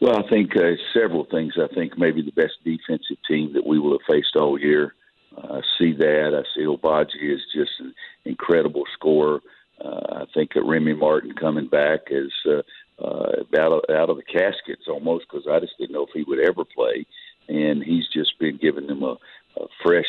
Well, 0.00 0.18
I 0.18 0.28
think 0.28 0.56
uh, 0.56 0.72
several 0.92 1.24
things. 1.24 1.54
I 1.56 1.72
think 1.74 1.98
maybe 1.98 2.22
the 2.22 2.32
best 2.32 2.54
defensive 2.64 3.16
team 3.26 3.54
that 3.54 3.66
we 3.66 3.78
will 3.78 3.92
have 3.92 4.06
faced 4.08 4.36
all 4.36 4.60
year. 4.60 4.94
Uh, 5.36 5.54
I 5.54 5.60
see 5.78 5.92
that. 5.94 6.32
I 6.34 6.42
see 6.54 6.66
Agbaji 6.66 7.34
is 7.34 7.40
just 7.54 7.72
an 7.80 7.94
incredible 8.24 8.84
scorer. 8.94 9.40
Uh, 9.82 10.22
I 10.22 10.24
think 10.34 10.54
that 10.54 10.64
Remy 10.64 10.94
Martin 10.94 11.32
coming 11.32 11.68
back 11.68 12.08
is 12.10 12.32
uh, 12.46 12.62
uh, 13.02 13.42
out 13.58 13.72
of 13.72 13.80
out 13.94 14.10
of 14.10 14.16
the 14.16 14.22
caskets 14.22 14.88
almost 14.88 15.26
because 15.28 15.46
I 15.50 15.60
just 15.60 15.76
didn't 15.78 15.92
know 15.92 16.06
if 16.06 16.14
he 16.14 16.24
would 16.24 16.40
ever 16.40 16.64
play, 16.64 17.06
and 17.48 17.82
he's 17.82 18.08
just 18.12 18.38
been 18.38 18.56
giving 18.56 18.86
them 18.86 19.02
a, 19.02 19.16
a 19.58 19.66
fresh 19.82 20.06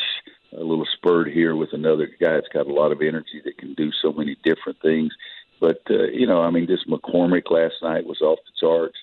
a 0.52 0.60
little 0.60 0.86
spurt 0.96 1.28
here 1.28 1.54
with 1.56 1.72
another 1.72 2.06
guy 2.20 2.32
that's 2.32 2.48
got 2.48 2.66
a 2.66 2.72
lot 2.72 2.92
of 2.92 3.02
energy 3.02 3.42
that 3.44 3.58
can 3.58 3.74
do 3.74 3.90
so 4.00 4.12
many 4.12 4.36
different 4.42 4.80
things. 4.80 5.12
But 5.60 5.82
uh, 5.90 6.04
you 6.12 6.26
know, 6.26 6.40
I 6.40 6.50
mean, 6.50 6.66
this 6.66 6.84
McCormack 6.88 7.50
last 7.50 7.74
night 7.82 8.06
was 8.06 8.20
off 8.22 8.38
the 8.46 8.66
charts. 8.66 8.96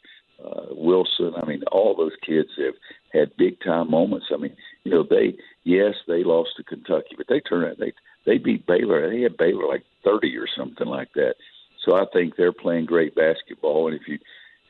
Uh, 0.44 0.65
Wilson, 0.72 1.34
I 1.42 1.46
mean, 1.46 1.63
all 1.72 1.96
those 1.96 2.15
kids 2.25 2.50
have 2.58 2.74
had 3.13 3.38
big 3.38 3.60
time 3.62 3.89
moments. 3.89 4.27
I 4.34 4.38
mean, 4.38 4.56
you 4.84 4.92
know, 4.92 5.04
they 5.04 5.36
yes, 5.63 5.96
they 6.08 6.24
lost 6.24 6.51
to 6.58 6.63
Kentucky, 6.63 7.15
but 7.18 7.27
they 7.27 7.39
turned 7.39 7.65
out 7.65 7.80
they 7.80 7.94
they 8.25 8.38
beat 8.38 8.65
Baylor. 8.65 9.10
They 9.10 9.22
had 9.22 9.38
Baylor 9.38 9.68
like 9.68 9.84
30 10.04 10.36
or 10.38 10.48
something 10.58 10.88
like 10.88 11.13
that. 11.13 11.36
So 11.84 11.96
I 11.96 12.06
think 12.12 12.36
they're 12.36 12.51
playing 12.51 12.86
great 12.86 13.15
basketball. 13.15 13.88
And 13.88 14.00
if 14.00 14.08
you, 14.08 14.20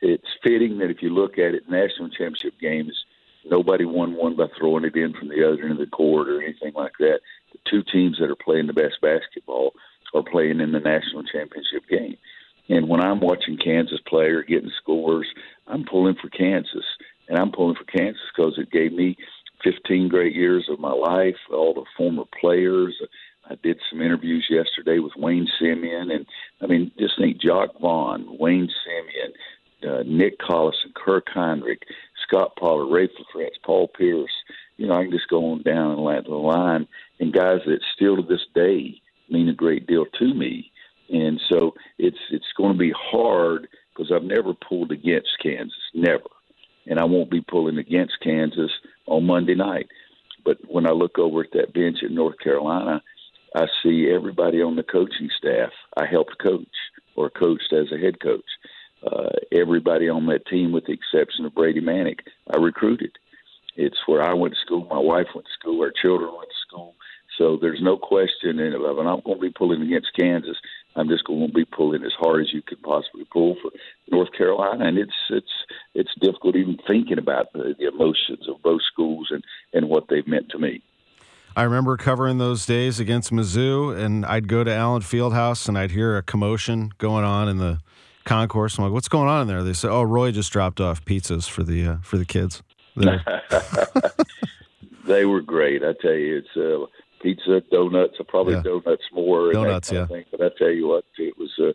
it's 0.02 0.26
fitting 0.42 0.78
that 0.78 0.90
if 0.90 1.02
you 1.02 1.10
look 1.10 1.38
at 1.38 1.54
it, 1.54 1.68
national 1.68 2.10
championship 2.10 2.60
games, 2.60 2.92
nobody 3.44 3.84
won 3.84 4.14
one 4.14 4.36
by 4.36 4.46
throwing 4.58 4.84
it 4.84 4.94
in 4.94 5.14
from 5.14 5.28
the 5.28 5.46
other 5.46 5.62
end 5.62 5.72
of 5.72 5.78
the 5.78 5.86
court 5.86 6.28
or 6.28 6.42
anything 6.42 6.72
like 6.74 6.92
that. 6.98 7.20
The 7.52 7.58
two 7.68 7.82
teams 7.82 8.18
that 8.18 8.30
are 8.30 8.36
playing 8.36 8.66
the 8.66 8.74
best 8.74 9.00
basketball 9.00 9.72
are 10.14 10.22
playing 10.22 10.60
in 10.60 10.72
the 10.72 10.80
national 10.80 11.24
championship 11.24 11.88
game. 11.88 12.16
And 12.68 12.88
when 12.88 13.00
I'm 13.00 13.20
watching 13.20 13.56
Kansas 13.56 14.00
play 14.06 14.26
or 14.26 14.42
getting 14.42 14.72
scores, 14.82 15.26
I'm 15.76 15.84
pulling 15.84 16.16
for 16.20 16.28
Kansas. 16.30 16.84
And 17.28 17.38
I'm 17.38 17.52
pulling 17.52 17.76
for 17.76 17.84
Kansas 17.84 18.22
because 18.34 18.54
it 18.56 18.70
gave 18.70 18.92
me 18.92 19.16
15 19.64 20.08
great 20.08 20.34
years 20.34 20.68
of 20.70 20.78
my 20.78 20.92
life, 20.92 21.36
all 21.52 21.74
the 21.74 21.84
former 21.96 22.24
players, 22.40 22.94
I 23.48 23.54
did 23.62 23.78
some 23.90 24.02
interviews 24.02 24.46
yesterday 24.50 24.98
with 24.98 25.12
Wayne 25.16 25.46
Simien, 25.60 26.12
and 26.12 26.26
I 26.60 26.66
mean, 26.66 26.90
just 26.98 27.14
think 27.18 27.40
Jacque 27.40 27.78
Vaughn, 27.80 28.26
Wayne 28.38 28.68
Simien, 28.68 29.88
uh, 29.88 30.02
Nick 30.04 30.38
Collison, 30.40 30.94
Kirk 30.94 31.26
Hinrich, 31.34 31.82
Scott 32.26 32.56
Pollard, 32.58 32.86
Raef 32.86 33.10
LaFrentz, 33.10 33.62
Paul 33.64 33.88
Pierce. 33.88 34.32
You 34.76 34.88
know, 34.88 34.94
I 34.94 35.04
can 35.04 35.12
just 35.12 35.28
go 35.28 35.52
on 35.52 35.62
down 35.62 35.92
and 35.92 36.26
the 36.26 36.34
line, 36.34 36.88
and 37.20 37.32
guys 37.32 37.60
that 37.66 37.80
still 37.94 38.16
to 38.16 38.22
this 38.22 38.44
day 38.54 39.00
mean 39.30 39.48
a 39.48 39.54
great 39.54 39.86
deal 39.86 40.06
to 40.18 40.34
me. 40.34 40.72
And 41.08 41.40
so 41.48 41.74
it's 41.98 42.18
it's 42.30 42.52
going 42.56 42.72
to 42.72 42.78
be 42.78 42.92
hard 42.96 43.68
because 43.96 44.12
I've 44.12 44.22
never 44.22 44.54
pulled 44.54 44.92
against 44.92 45.30
Kansas, 45.42 45.74
never, 45.94 46.28
and 46.86 46.98
I 46.98 47.04
won't 47.04 47.30
be 47.30 47.40
pulling 47.40 47.78
against 47.78 48.20
Kansas 48.22 48.70
on 49.06 49.26
Monday 49.26 49.54
night. 49.54 49.88
But 50.44 50.58
when 50.68 50.86
I 50.86 50.92
look 50.92 51.18
over 51.18 51.40
at 51.42 51.52
that 51.54 51.72
bench 51.72 51.98
at 52.04 52.10
North 52.10 52.38
Carolina, 52.38 53.02
I 53.54 53.66
see 53.82 54.10
everybody 54.14 54.60
on 54.62 54.76
the 54.76 54.82
coaching 54.82 55.30
staff 55.36 55.70
I 55.96 56.06
helped 56.06 56.38
coach 56.42 56.66
or 57.16 57.30
coached 57.30 57.72
as 57.72 57.90
a 57.92 57.98
head 57.98 58.20
coach. 58.20 58.44
Uh, 59.04 59.30
everybody 59.52 60.08
on 60.08 60.26
that 60.26 60.46
team, 60.46 60.72
with 60.72 60.84
the 60.86 60.92
exception 60.92 61.44
of 61.44 61.54
Brady 61.54 61.80
Manek, 61.80 62.20
I 62.52 62.58
recruited. 62.58 63.12
It's 63.76 63.98
where 64.06 64.22
I 64.22 64.34
went 64.34 64.54
to 64.54 64.60
school, 64.60 64.86
my 64.90 64.98
wife 64.98 65.26
went 65.34 65.46
to 65.46 65.52
school, 65.58 65.82
our 65.82 65.92
children 66.02 66.30
went 66.36 66.48
to 66.48 66.66
school. 66.66 66.94
So 67.38 67.58
there's 67.60 67.82
no 67.82 67.98
question, 67.98 68.58
and 68.58 68.74
I'm 68.74 69.04
not 69.04 69.24
going 69.24 69.36
to 69.36 69.42
be 69.42 69.50
pulling 69.50 69.82
against 69.82 70.16
Kansas. 70.18 70.56
I'm 70.96 71.08
just 71.08 71.24
going 71.24 71.46
to 71.46 71.52
be 71.52 71.64
pulling 71.64 72.02
as 72.04 72.12
hard 72.18 72.42
as 72.42 72.52
you 72.52 72.62
could 72.62 72.82
possibly 72.82 73.24
pull 73.30 73.56
for 73.62 73.70
North 74.10 74.32
Carolina, 74.36 74.86
and 74.86 74.98
it's 74.98 75.12
it's 75.30 75.50
it's 75.94 76.10
difficult 76.20 76.56
even 76.56 76.78
thinking 76.86 77.18
about 77.18 77.52
the, 77.52 77.74
the 77.78 77.88
emotions 77.88 78.48
of 78.48 78.62
both 78.62 78.80
schools 78.90 79.28
and 79.30 79.44
and 79.72 79.88
what 79.88 80.08
they've 80.08 80.26
meant 80.26 80.48
to 80.50 80.58
me. 80.58 80.82
I 81.54 81.62
remember 81.62 81.96
covering 81.96 82.38
those 82.38 82.66
days 82.66 83.00
against 83.00 83.32
Mizzou, 83.32 83.96
and 83.96 84.26
I'd 84.26 84.46
go 84.48 84.62
to 84.62 84.72
Allen 84.72 85.02
Fieldhouse 85.02 85.68
and 85.68 85.78
I'd 85.78 85.90
hear 85.90 86.16
a 86.16 86.22
commotion 86.22 86.92
going 86.98 87.24
on 87.24 87.48
in 87.48 87.56
the 87.58 87.80
concourse. 88.24 88.78
I'm 88.78 88.84
like, 88.84 88.92
"What's 88.92 89.08
going 89.08 89.28
on 89.28 89.42
in 89.42 89.48
there?" 89.48 89.62
They 89.62 89.72
say, 89.72 89.88
"Oh, 89.88 90.02
Roy 90.02 90.32
just 90.32 90.52
dropped 90.52 90.80
off 90.80 91.04
pizzas 91.04 91.48
for 91.48 91.62
the 91.62 91.86
uh, 91.86 91.96
for 92.02 92.18
the 92.18 92.24
kids." 92.24 92.62
they 95.06 95.26
were 95.26 95.42
great. 95.42 95.82
I 95.84 95.92
tell 96.00 96.14
you, 96.14 96.38
it's 96.38 96.56
uh, 96.56 96.86
pizza, 97.26 97.60
donuts, 97.72 98.14
I 98.20 98.24
probably 98.28 98.54
yeah. 98.54 98.62
donuts 98.62 99.02
more. 99.12 99.52
Donuts, 99.52 99.90
yeah. 99.90 100.06
But 100.30 100.40
I 100.40 100.48
tell 100.56 100.70
you 100.70 100.86
what, 100.88 101.04
it 101.18 101.36
was 101.36 101.50
uh, 101.58 101.72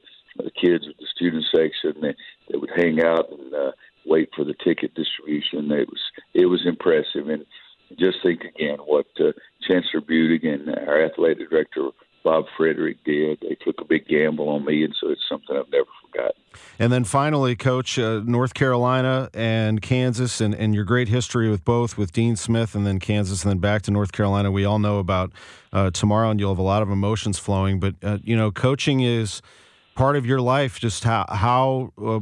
kids 0.59 0.87
with 0.87 0.97
the 0.97 1.07
student 1.13 1.43
section. 1.53 2.01
They, 2.01 2.15
they 2.49 2.57
would 2.57 2.69
hang 2.75 3.03
out 3.03 3.29
and 3.31 3.53
uh, 3.53 3.71
wait 4.05 4.29
for 4.35 4.45
the 4.45 4.55
ticket 4.63 4.95
distribution. 4.95 5.71
It 5.71 5.89
was 5.89 6.01
it 6.33 6.45
was 6.45 6.61
impressive, 6.65 7.27
and 7.27 7.45
just 7.99 8.17
think 8.23 8.41
again 8.43 8.77
what 8.85 9.07
uh, 9.19 9.31
Chancellor 9.67 10.01
Budig 10.01 10.47
and 10.47 10.69
our 10.87 11.03
athletic 11.03 11.49
director 11.49 11.89
Bob 12.23 12.45
Frederick 12.55 13.03
did. 13.03 13.39
They 13.41 13.55
took 13.55 13.81
a 13.81 13.85
big 13.85 14.07
gamble 14.07 14.49
on 14.49 14.63
me, 14.65 14.83
and 14.83 14.95
so 14.99 15.09
it's 15.09 15.27
something 15.27 15.55
I've 15.55 15.71
never. 15.71 15.85
And 16.79 16.91
then 16.91 17.03
finally, 17.03 17.55
Coach, 17.55 17.99
uh, 17.99 18.21
North 18.25 18.53
Carolina 18.53 19.29
and 19.33 19.81
Kansas, 19.81 20.41
and, 20.41 20.53
and 20.53 20.73
your 20.73 20.83
great 20.83 21.07
history 21.07 21.49
with 21.49 21.63
both, 21.63 21.97
with 21.97 22.11
Dean 22.11 22.35
Smith 22.35 22.75
and 22.75 22.85
then 22.85 22.99
Kansas, 22.99 23.43
and 23.43 23.51
then 23.51 23.59
back 23.59 23.81
to 23.83 23.91
North 23.91 24.11
Carolina. 24.11 24.51
We 24.51 24.65
all 24.65 24.79
know 24.79 24.99
about 24.99 25.31
uh, 25.73 25.91
tomorrow, 25.91 26.29
and 26.29 26.39
you'll 26.39 26.51
have 26.51 26.59
a 26.59 26.63
lot 26.63 26.81
of 26.81 26.89
emotions 26.89 27.37
flowing. 27.37 27.79
But 27.79 27.95
uh, 28.03 28.17
you 28.23 28.35
know, 28.35 28.51
coaching 28.51 29.01
is 29.01 29.41
part 29.95 30.15
of 30.15 30.25
your 30.25 30.41
life. 30.41 30.79
Just 30.79 31.03
how 31.03 31.25
how 31.29 31.93
uh, 32.03 32.19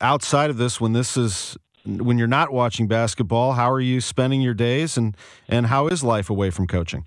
outside 0.00 0.50
of 0.50 0.56
this, 0.56 0.80
when 0.80 0.92
this 0.92 1.16
is 1.16 1.56
when 1.84 2.18
you're 2.18 2.28
not 2.28 2.52
watching 2.52 2.86
basketball, 2.88 3.52
how 3.52 3.70
are 3.70 3.80
you 3.80 4.00
spending 4.00 4.40
your 4.40 4.54
days, 4.54 4.96
and 4.96 5.16
and 5.48 5.66
how 5.66 5.88
is 5.88 6.02
life 6.02 6.30
away 6.30 6.50
from 6.50 6.66
coaching? 6.66 7.04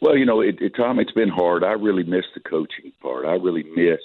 Well, 0.00 0.16
you 0.16 0.26
know, 0.26 0.40
it, 0.40 0.60
it, 0.60 0.74
Tom, 0.76 0.98
it's 0.98 1.12
been 1.12 1.28
hard. 1.28 1.62
I 1.62 1.72
really 1.72 2.02
miss 2.02 2.24
the 2.34 2.40
coaching 2.40 2.92
part. 3.00 3.24
I 3.24 3.34
really 3.34 3.62
miss 3.62 4.00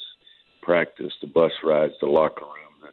practice, 0.67 1.13
the 1.21 1.27
bus 1.27 1.53
rides, 1.63 1.93
the 2.01 2.07
locker 2.07 2.43
room, 2.43 2.74
the 2.81 2.89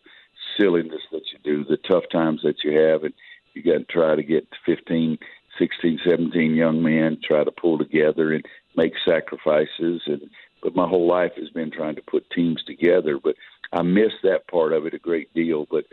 silliness 0.56 1.02
that 1.10 1.24
you 1.32 1.38
do, 1.42 1.64
the 1.64 1.76
tough 1.76 2.04
times 2.12 2.40
that 2.44 2.62
you 2.62 2.78
have, 2.78 3.02
and 3.02 3.12
you 3.52 3.62
got 3.64 3.78
to 3.78 3.92
try 3.92 4.14
to 4.14 4.22
get 4.22 4.46
15, 4.64 5.18
16, 5.58 6.00
17 6.08 6.54
young 6.54 6.80
men, 6.82 7.18
try 7.26 7.42
to 7.42 7.50
pull 7.50 7.76
together 7.76 8.32
and 8.32 8.44
make 8.76 8.92
sacrifices. 9.04 10.02
And 10.06 10.30
but 10.62 10.76
my 10.76 10.88
whole 10.88 11.08
life 11.08 11.32
has 11.36 11.50
been 11.50 11.72
trying 11.72 11.96
to 11.96 12.02
put 12.02 12.30
teams 12.30 12.62
together. 12.64 13.18
But 13.22 13.34
I 13.72 13.82
miss 13.82 14.12
that 14.22 14.46
part 14.46 14.72
of 14.72 14.86
it 14.86 14.94
a 14.94 14.98
great 14.98 15.34
deal. 15.34 15.66
But 15.68 15.84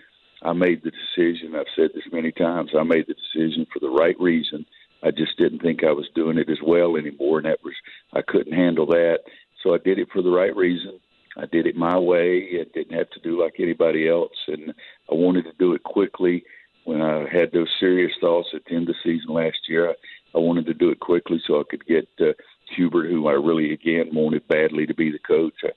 I 0.44 0.54
made 0.54 0.84
the 0.84 0.92
decision. 0.92 1.56
I've 1.56 1.66
said 1.76 1.90
this 1.96 2.14
many 2.14 2.32
times. 2.32 2.72
I 2.78 2.84
made 2.84 3.08
the 3.08 3.16
decision 3.16 3.66
for 3.74 3.80
the 3.80 3.90
right 3.90 4.20
reason 4.20 4.68
I 5.04 5.12
just 5.12 5.38
didn't 5.38 5.62
think 5.62 5.84
I 5.84 5.92
was 5.92 6.08
doing 6.14 6.38
it 6.38 6.50
as 6.50 6.60
well 6.64 6.96
anymore, 6.96 7.40
and 7.40 7.48
that 7.48 7.64
was 7.64 7.74
I 8.14 8.22
couldn't 8.22 8.54
handle 8.54 8.86
that. 8.88 9.20
So 9.64 9.74
I 9.74 9.78
did 9.78 10.00
it 10.00 10.10
for 10.12 10.22
the 10.22 10.30
right 10.30 10.56
reason. 10.56 11.00
I 11.38 11.46
did 11.46 11.66
it 11.66 11.76
my 11.76 11.98
way. 11.98 12.60
I 12.60 12.66
didn't 12.74 12.98
have 12.98 13.10
to 13.12 13.20
do 13.20 13.42
like 13.42 13.56
anybody 13.60 14.08
else, 14.10 14.36
and 14.48 14.74
I 15.10 15.16
wanted 15.16 15.44
to 15.46 15.54
do 15.58 15.74
it 15.74 15.84
quickly. 15.84 16.44
When 16.84 17.02
I 17.02 17.28
had 17.32 17.52
those 17.52 17.70
serious 17.80 18.12
thoughts 18.20 18.50
at 18.54 18.66
the 18.66 18.76
end 18.76 18.90
of 18.90 18.96
the 18.96 19.12
season 19.12 19.34
last 19.34 19.58
year, 19.68 19.90
I, 19.90 19.94
I 20.36 20.40
wanted 20.40 20.66
to 20.66 20.74
do 20.74 20.90
it 20.90 21.00
quickly 21.00 21.42
so 21.46 21.60
I 21.60 21.64
could 21.70 21.86
get 21.86 22.08
uh, 22.20 22.34
Hubert, 22.76 23.10
who 23.10 23.28
I 23.28 23.34
really 23.34 23.74
again 23.74 24.10
wanted 24.14 24.48
badly 24.48 24.86
to 24.88 24.94
be 24.94 25.12
the 25.12 25.20
coach. 25.20 25.54
I 25.64 25.72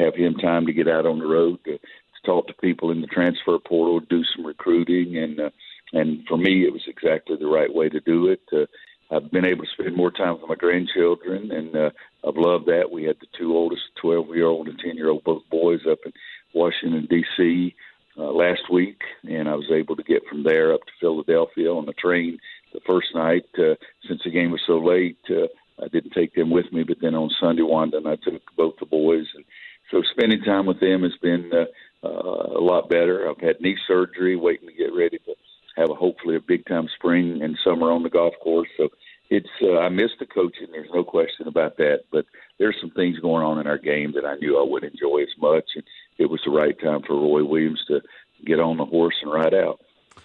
have 0.00 0.14
him 0.14 0.34
time 0.34 0.66
to 0.66 0.72
get 0.72 0.88
out 0.88 1.06
on 1.06 1.18
the 1.18 1.26
road 1.26 1.58
to, 1.64 1.78
to 1.78 2.26
talk 2.26 2.46
to 2.46 2.54
people 2.54 2.90
in 2.90 3.00
the 3.00 3.06
transfer 3.06 3.58
portal, 3.58 4.00
do 4.00 4.22
some 4.36 4.46
recruiting, 4.46 5.16
and 5.16 5.40
uh, 5.40 5.50
and 5.92 6.24
for 6.28 6.36
me, 6.36 6.64
it 6.64 6.72
was 6.72 6.86
exactly 6.86 7.36
the 7.36 7.46
right 7.46 7.72
way 7.72 7.88
to 7.88 8.00
do 8.00 8.28
it. 8.28 8.42
Uh, 8.52 8.66
I've 9.10 9.30
been 9.30 9.44
able 9.44 9.64
to 9.64 9.70
spend 9.72 9.96
more 9.96 10.10
time 10.10 10.34
with 10.34 10.48
my 10.48 10.54
grandchildren, 10.54 11.50
and 11.50 11.74
uh, 11.74 11.90
I've 12.26 12.36
loved 12.36 12.66
that. 12.66 12.90
We 12.92 13.04
had 13.04 13.16
the 13.20 13.26
two 13.36 13.56
oldest, 13.56 13.82
12 14.00 14.28
year 14.34 14.46
old 14.46 14.68
and 14.68 14.78
10 14.78 14.96
year 14.96 15.08
old, 15.08 15.24
both 15.24 15.42
boys, 15.50 15.80
up 15.90 15.98
in 16.06 16.12
Washington, 16.54 17.06
D.C. 17.10 17.74
Uh, 18.16 18.32
last 18.32 18.70
week, 18.70 19.00
and 19.24 19.48
I 19.48 19.54
was 19.54 19.70
able 19.72 19.96
to 19.96 20.02
get 20.02 20.26
from 20.28 20.42
there 20.44 20.72
up 20.72 20.80
to 20.80 20.92
Philadelphia 21.00 21.70
on 21.70 21.86
the 21.86 21.92
train 21.92 22.38
the 22.72 22.80
first 22.86 23.08
night. 23.14 23.46
Uh, 23.58 23.74
since 24.06 24.20
the 24.24 24.30
game 24.30 24.50
was 24.50 24.60
so 24.66 24.78
late, 24.78 25.18
uh, 25.30 25.46
I 25.82 25.88
didn't 25.88 26.12
take 26.12 26.34
them 26.34 26.50
with 26.50 26.72
me, 26.72 26.82
but 26.82 26.98
then 27.00 27.14
on 27.14 27.30
Sunday, 27.40 27.62
Wanda 27.62 27.96
and 27.96 28.08
I 28.08 28.16
took 28.16 28.42
both 28.56 28.74
the 28.78 28.86
boys. 28.86 29.26
And 29.34 29.44
so 29.90 30.02
spending 30.10 30.42
time 30.42 30.66
with 30.66 30.80
them 30.80 31.02
has 31.02 31.16
been 31.22 31.50
uh, 31.52 32.06
uh, 32.06 32.58
a 32.58 32.60
lot 32.60 32.88
better. 32.88 33.28
I've 33.28 33.40
had 33.40 33.60
knee 33.60 33.76
surgery, 33.86 34.36
waiting 34.36 34.68
to 34.68 34.74
get 34.74 34.94
ready 34.94 35.18
to 35.18 35.34
have 35.80 35.90
a 35.90 35.94
hopefully 35.94 36.36
a 36.36 36.40
big 36.40 36.66
time 36.66 36.88
spring 36.94 37.42
and 37.42 37.58
summer 37.64 37.90
on 37.90 38.02
the 38.02 38.10
golf 38.10 38.34
course. 38.42 38.68
So 38.76 38.88
it's 39.30 39.48
uh, 39.62 39.78
I 39.78 39.88
miss 39.88 40.10
the 40.18 40.26
coaching. 40.26 40.68
There's 40.70 40.90
no 40.92 41.04
question 41.04 41.48
about 41.48 41.76
that. 41.78 42.00
But 42.12 42.26
there's 42.58 42.76
some 42.80 42.90
things 42.90 43.18
going 43.18 43.44
on 43.44 43.58
in 43.58 43.66
our 43.66 43.78
game 43.78 44.12
that 44.14 44.24
I 44.24 44.36
knew 44.36 44.58
I 44.58 44.68
would 44.68 44.84
enjoy 44.84 45.22
as 45.22 45.34
much, 45.40 45.64
and 45.74 45.84
it 46.18 46.26
was 46.26 46.40
the 46.44 46.50
right 46.50 46.78
time 46.78 47.02
for 47.06 47.14
Roy 47.14 47.44
Williams 47.44 47.82
to 47.88 48.00
get 48.44 48.60
on 48.60 48.76
the 48.76 48.84
horse 48.84 49.14
and 49.22 49.32
ride 49.32 49.54
out. 49.54 49.80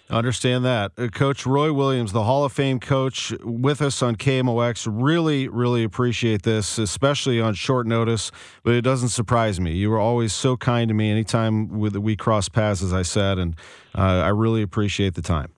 Understand 0.08 0.64
that. 0.64 0.92
Uh, 0.96 1.08
coach 1.08 1.46
Roy 1.46 1.72
Williams, 1.72 2.12
the 2.12 2.22
Hall 2.22 2.44
of 2.44 2.52
Fame 2.52 2.78
coach, 2.78 3.32
with 3.42 3.82
us 3.82 4.02
on 4.02 4.14
KMOX. 4.14 4.86
Really, 4.88 5.48
really 5.48 5.82
appreciate 5.82 6.42
this, 6.42 6.78
especially 6.78 7.40
on 7.40 7.54
short 7.54 7.88
notice, 7.88 8.30
but 8.62 8.74
it 8.74 8.82
doesn't 8.82 9.08
surprise 9.08 9.58
me. 9.58 9.72
You 9.72 9.90
were 9.90 9.98
always 9.98 10.32
so 10.32 10.56
kind 10.56 10.88
to 10.88 10.94
me 10.94 11.10
anytime 11.10 11.68
we 11.68 12.14
cross 12.14 12.48
paths, 12.48 12.84
as 12.84 12.92
I 12.92 13.02
said, 13.02 13.38
and 13.38 13.56
uh, 13.96 14.00
I 14.00 14.28
really 14.28 14.62
appreciate 14.62 15.14
the 15.14 15.22
time. 15.22 15.52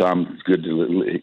Tom, 0.00 0.38
good 0.44 0.62
to 0.62 1.20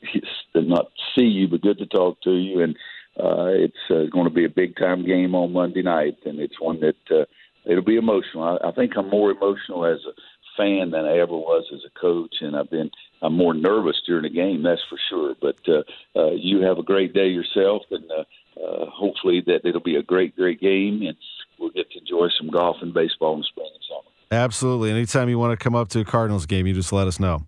not 0.55 0.87
see 1.17 1.25
you, 1.25 1.47
but 1.47 1.61
good 1.61 1.77
to 1.77 1.85
talk 1.85 2.21
to 2.23 2.31
you. 2.31 2.61
And 2.61 2.75
uh, 3.17 3.47
it's 3.47 3.73
uh, 3.89 4.09
going 4.11 4.25
to 4.25 4.33
be 4.33 4.43
a 4.43 4.49
big 4.49 4.75
time 4.75 5.05
game 5.05 5.35
on 5.35 5.53
Monday 5.53 5.81
night, 5.81 6.17
and 6.25 6.39
it's 6.39 6.59
one 6.59 6.81
that 6.81 6.95
uh, 7.11 7.23
it'll 7.65 7.83
be 7.83 7.95
emotional. 7.95 8.43
I, 8.43 8.67
I 8.67 8.71
think 8.71 8.93
I'm 8.97 9.09
more 9.09 9.31
emotional 9.31 9.85
as 9.85 9.99
a 10.05 10.11
fan 10.59 10.91
than 10.91 11.05
I 11.05 11.19
ever 11.19 11.37
was 11.37 11.65
as 11.73 11.81
a 11.85 11.99
coach, 11.99 12.35
and 12.41 12.55
I've 12.55 12.69
been 12.69 12.91
I'm 13.21 13.33
more 13.33 13.53
nervous 13.53 14.01
during 14.05 14.25
a 14.25 14.29
game, 14.29 14.63
that's 14.63 14.81
for 14.89 14.97
sure. 15.09 15.35
But 15.41 15.57
uh, 15.67 15.83
uh, 16.19 16.31
you 16.31 16.61
have 16.61 16.77
a 16.77 16.83
great 16.83 17.13
day 17.13 17.27
yourself, 17.27 17.83
and 17.91 18.03
uh, 18.11 18.61
uh, 18.61 18.89
hopefully 18.89 19.41
that 19.47 19.65
it'll 19.65 19.81
be 19.81 19.95
a 19.95 20.03
great, 20.03 20.35
great 20.35 20.59
game, 20.59 21.01
and 21.01 21.15
we'll 21.57 21.69
get 21.71 21.89
to 21.91 21.99
enjoy 21.99 22.27
some 22.37 22.49
golf 22.49 22.77
and 22.81 22.93
baseball 22.93 23.33
in 23.33 23.39
the 23.39 23.45
spring 23.45 23.69
and 23.73 23.83
summer. 23.87 24.41
Absolutely. 24.43 24.91
Anytime 24.91 25.29
you 25.29 25.39
want 25.39 25.57
to 25.57 25.63
come 25.63 25.75
up 25.75 25.89
to 25.89 26.01
a 26.01 26.05
Cardinals 26.05 26.45
game, 26.45 26.67
you 26.67 26.73
just 26.73 26.93
let 26.93 27.07
us 27.07 27.19
know. 27.19 27.47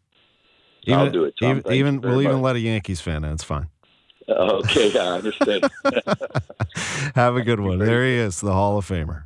Even, 0.83 0.99
I'll 0.99 1.11
do 1.11 1.25
it. 1.25 1.35
Tom. 1.39 1.57
Even, 1.57 1.73
even 1.73 2.01
we'll 2.01 2.15
much. 2.15 2.25
even 2.25 2.41
let 2.41 2.55
a 2.55 2.59
Yankees 2.59 3.01
fan 3.01 3.23
in. 3.23 3.33
It's 3.33 3.43
fine. 3.43 3.67
Okay, 4.27 4.97
I 4.97 5.17
understand. 5.17 5.69
Have 7.15 7.35
a 7.35 7.41
good 7.41 7.59
one. 7.59 7.79
There 7.79 8.05
he 8.05 8.13
is, 8.13 8.39
the 8.39 8.53
Hall 8.53 8.77
of 8.77 8.87
Famer. 8.87 9.25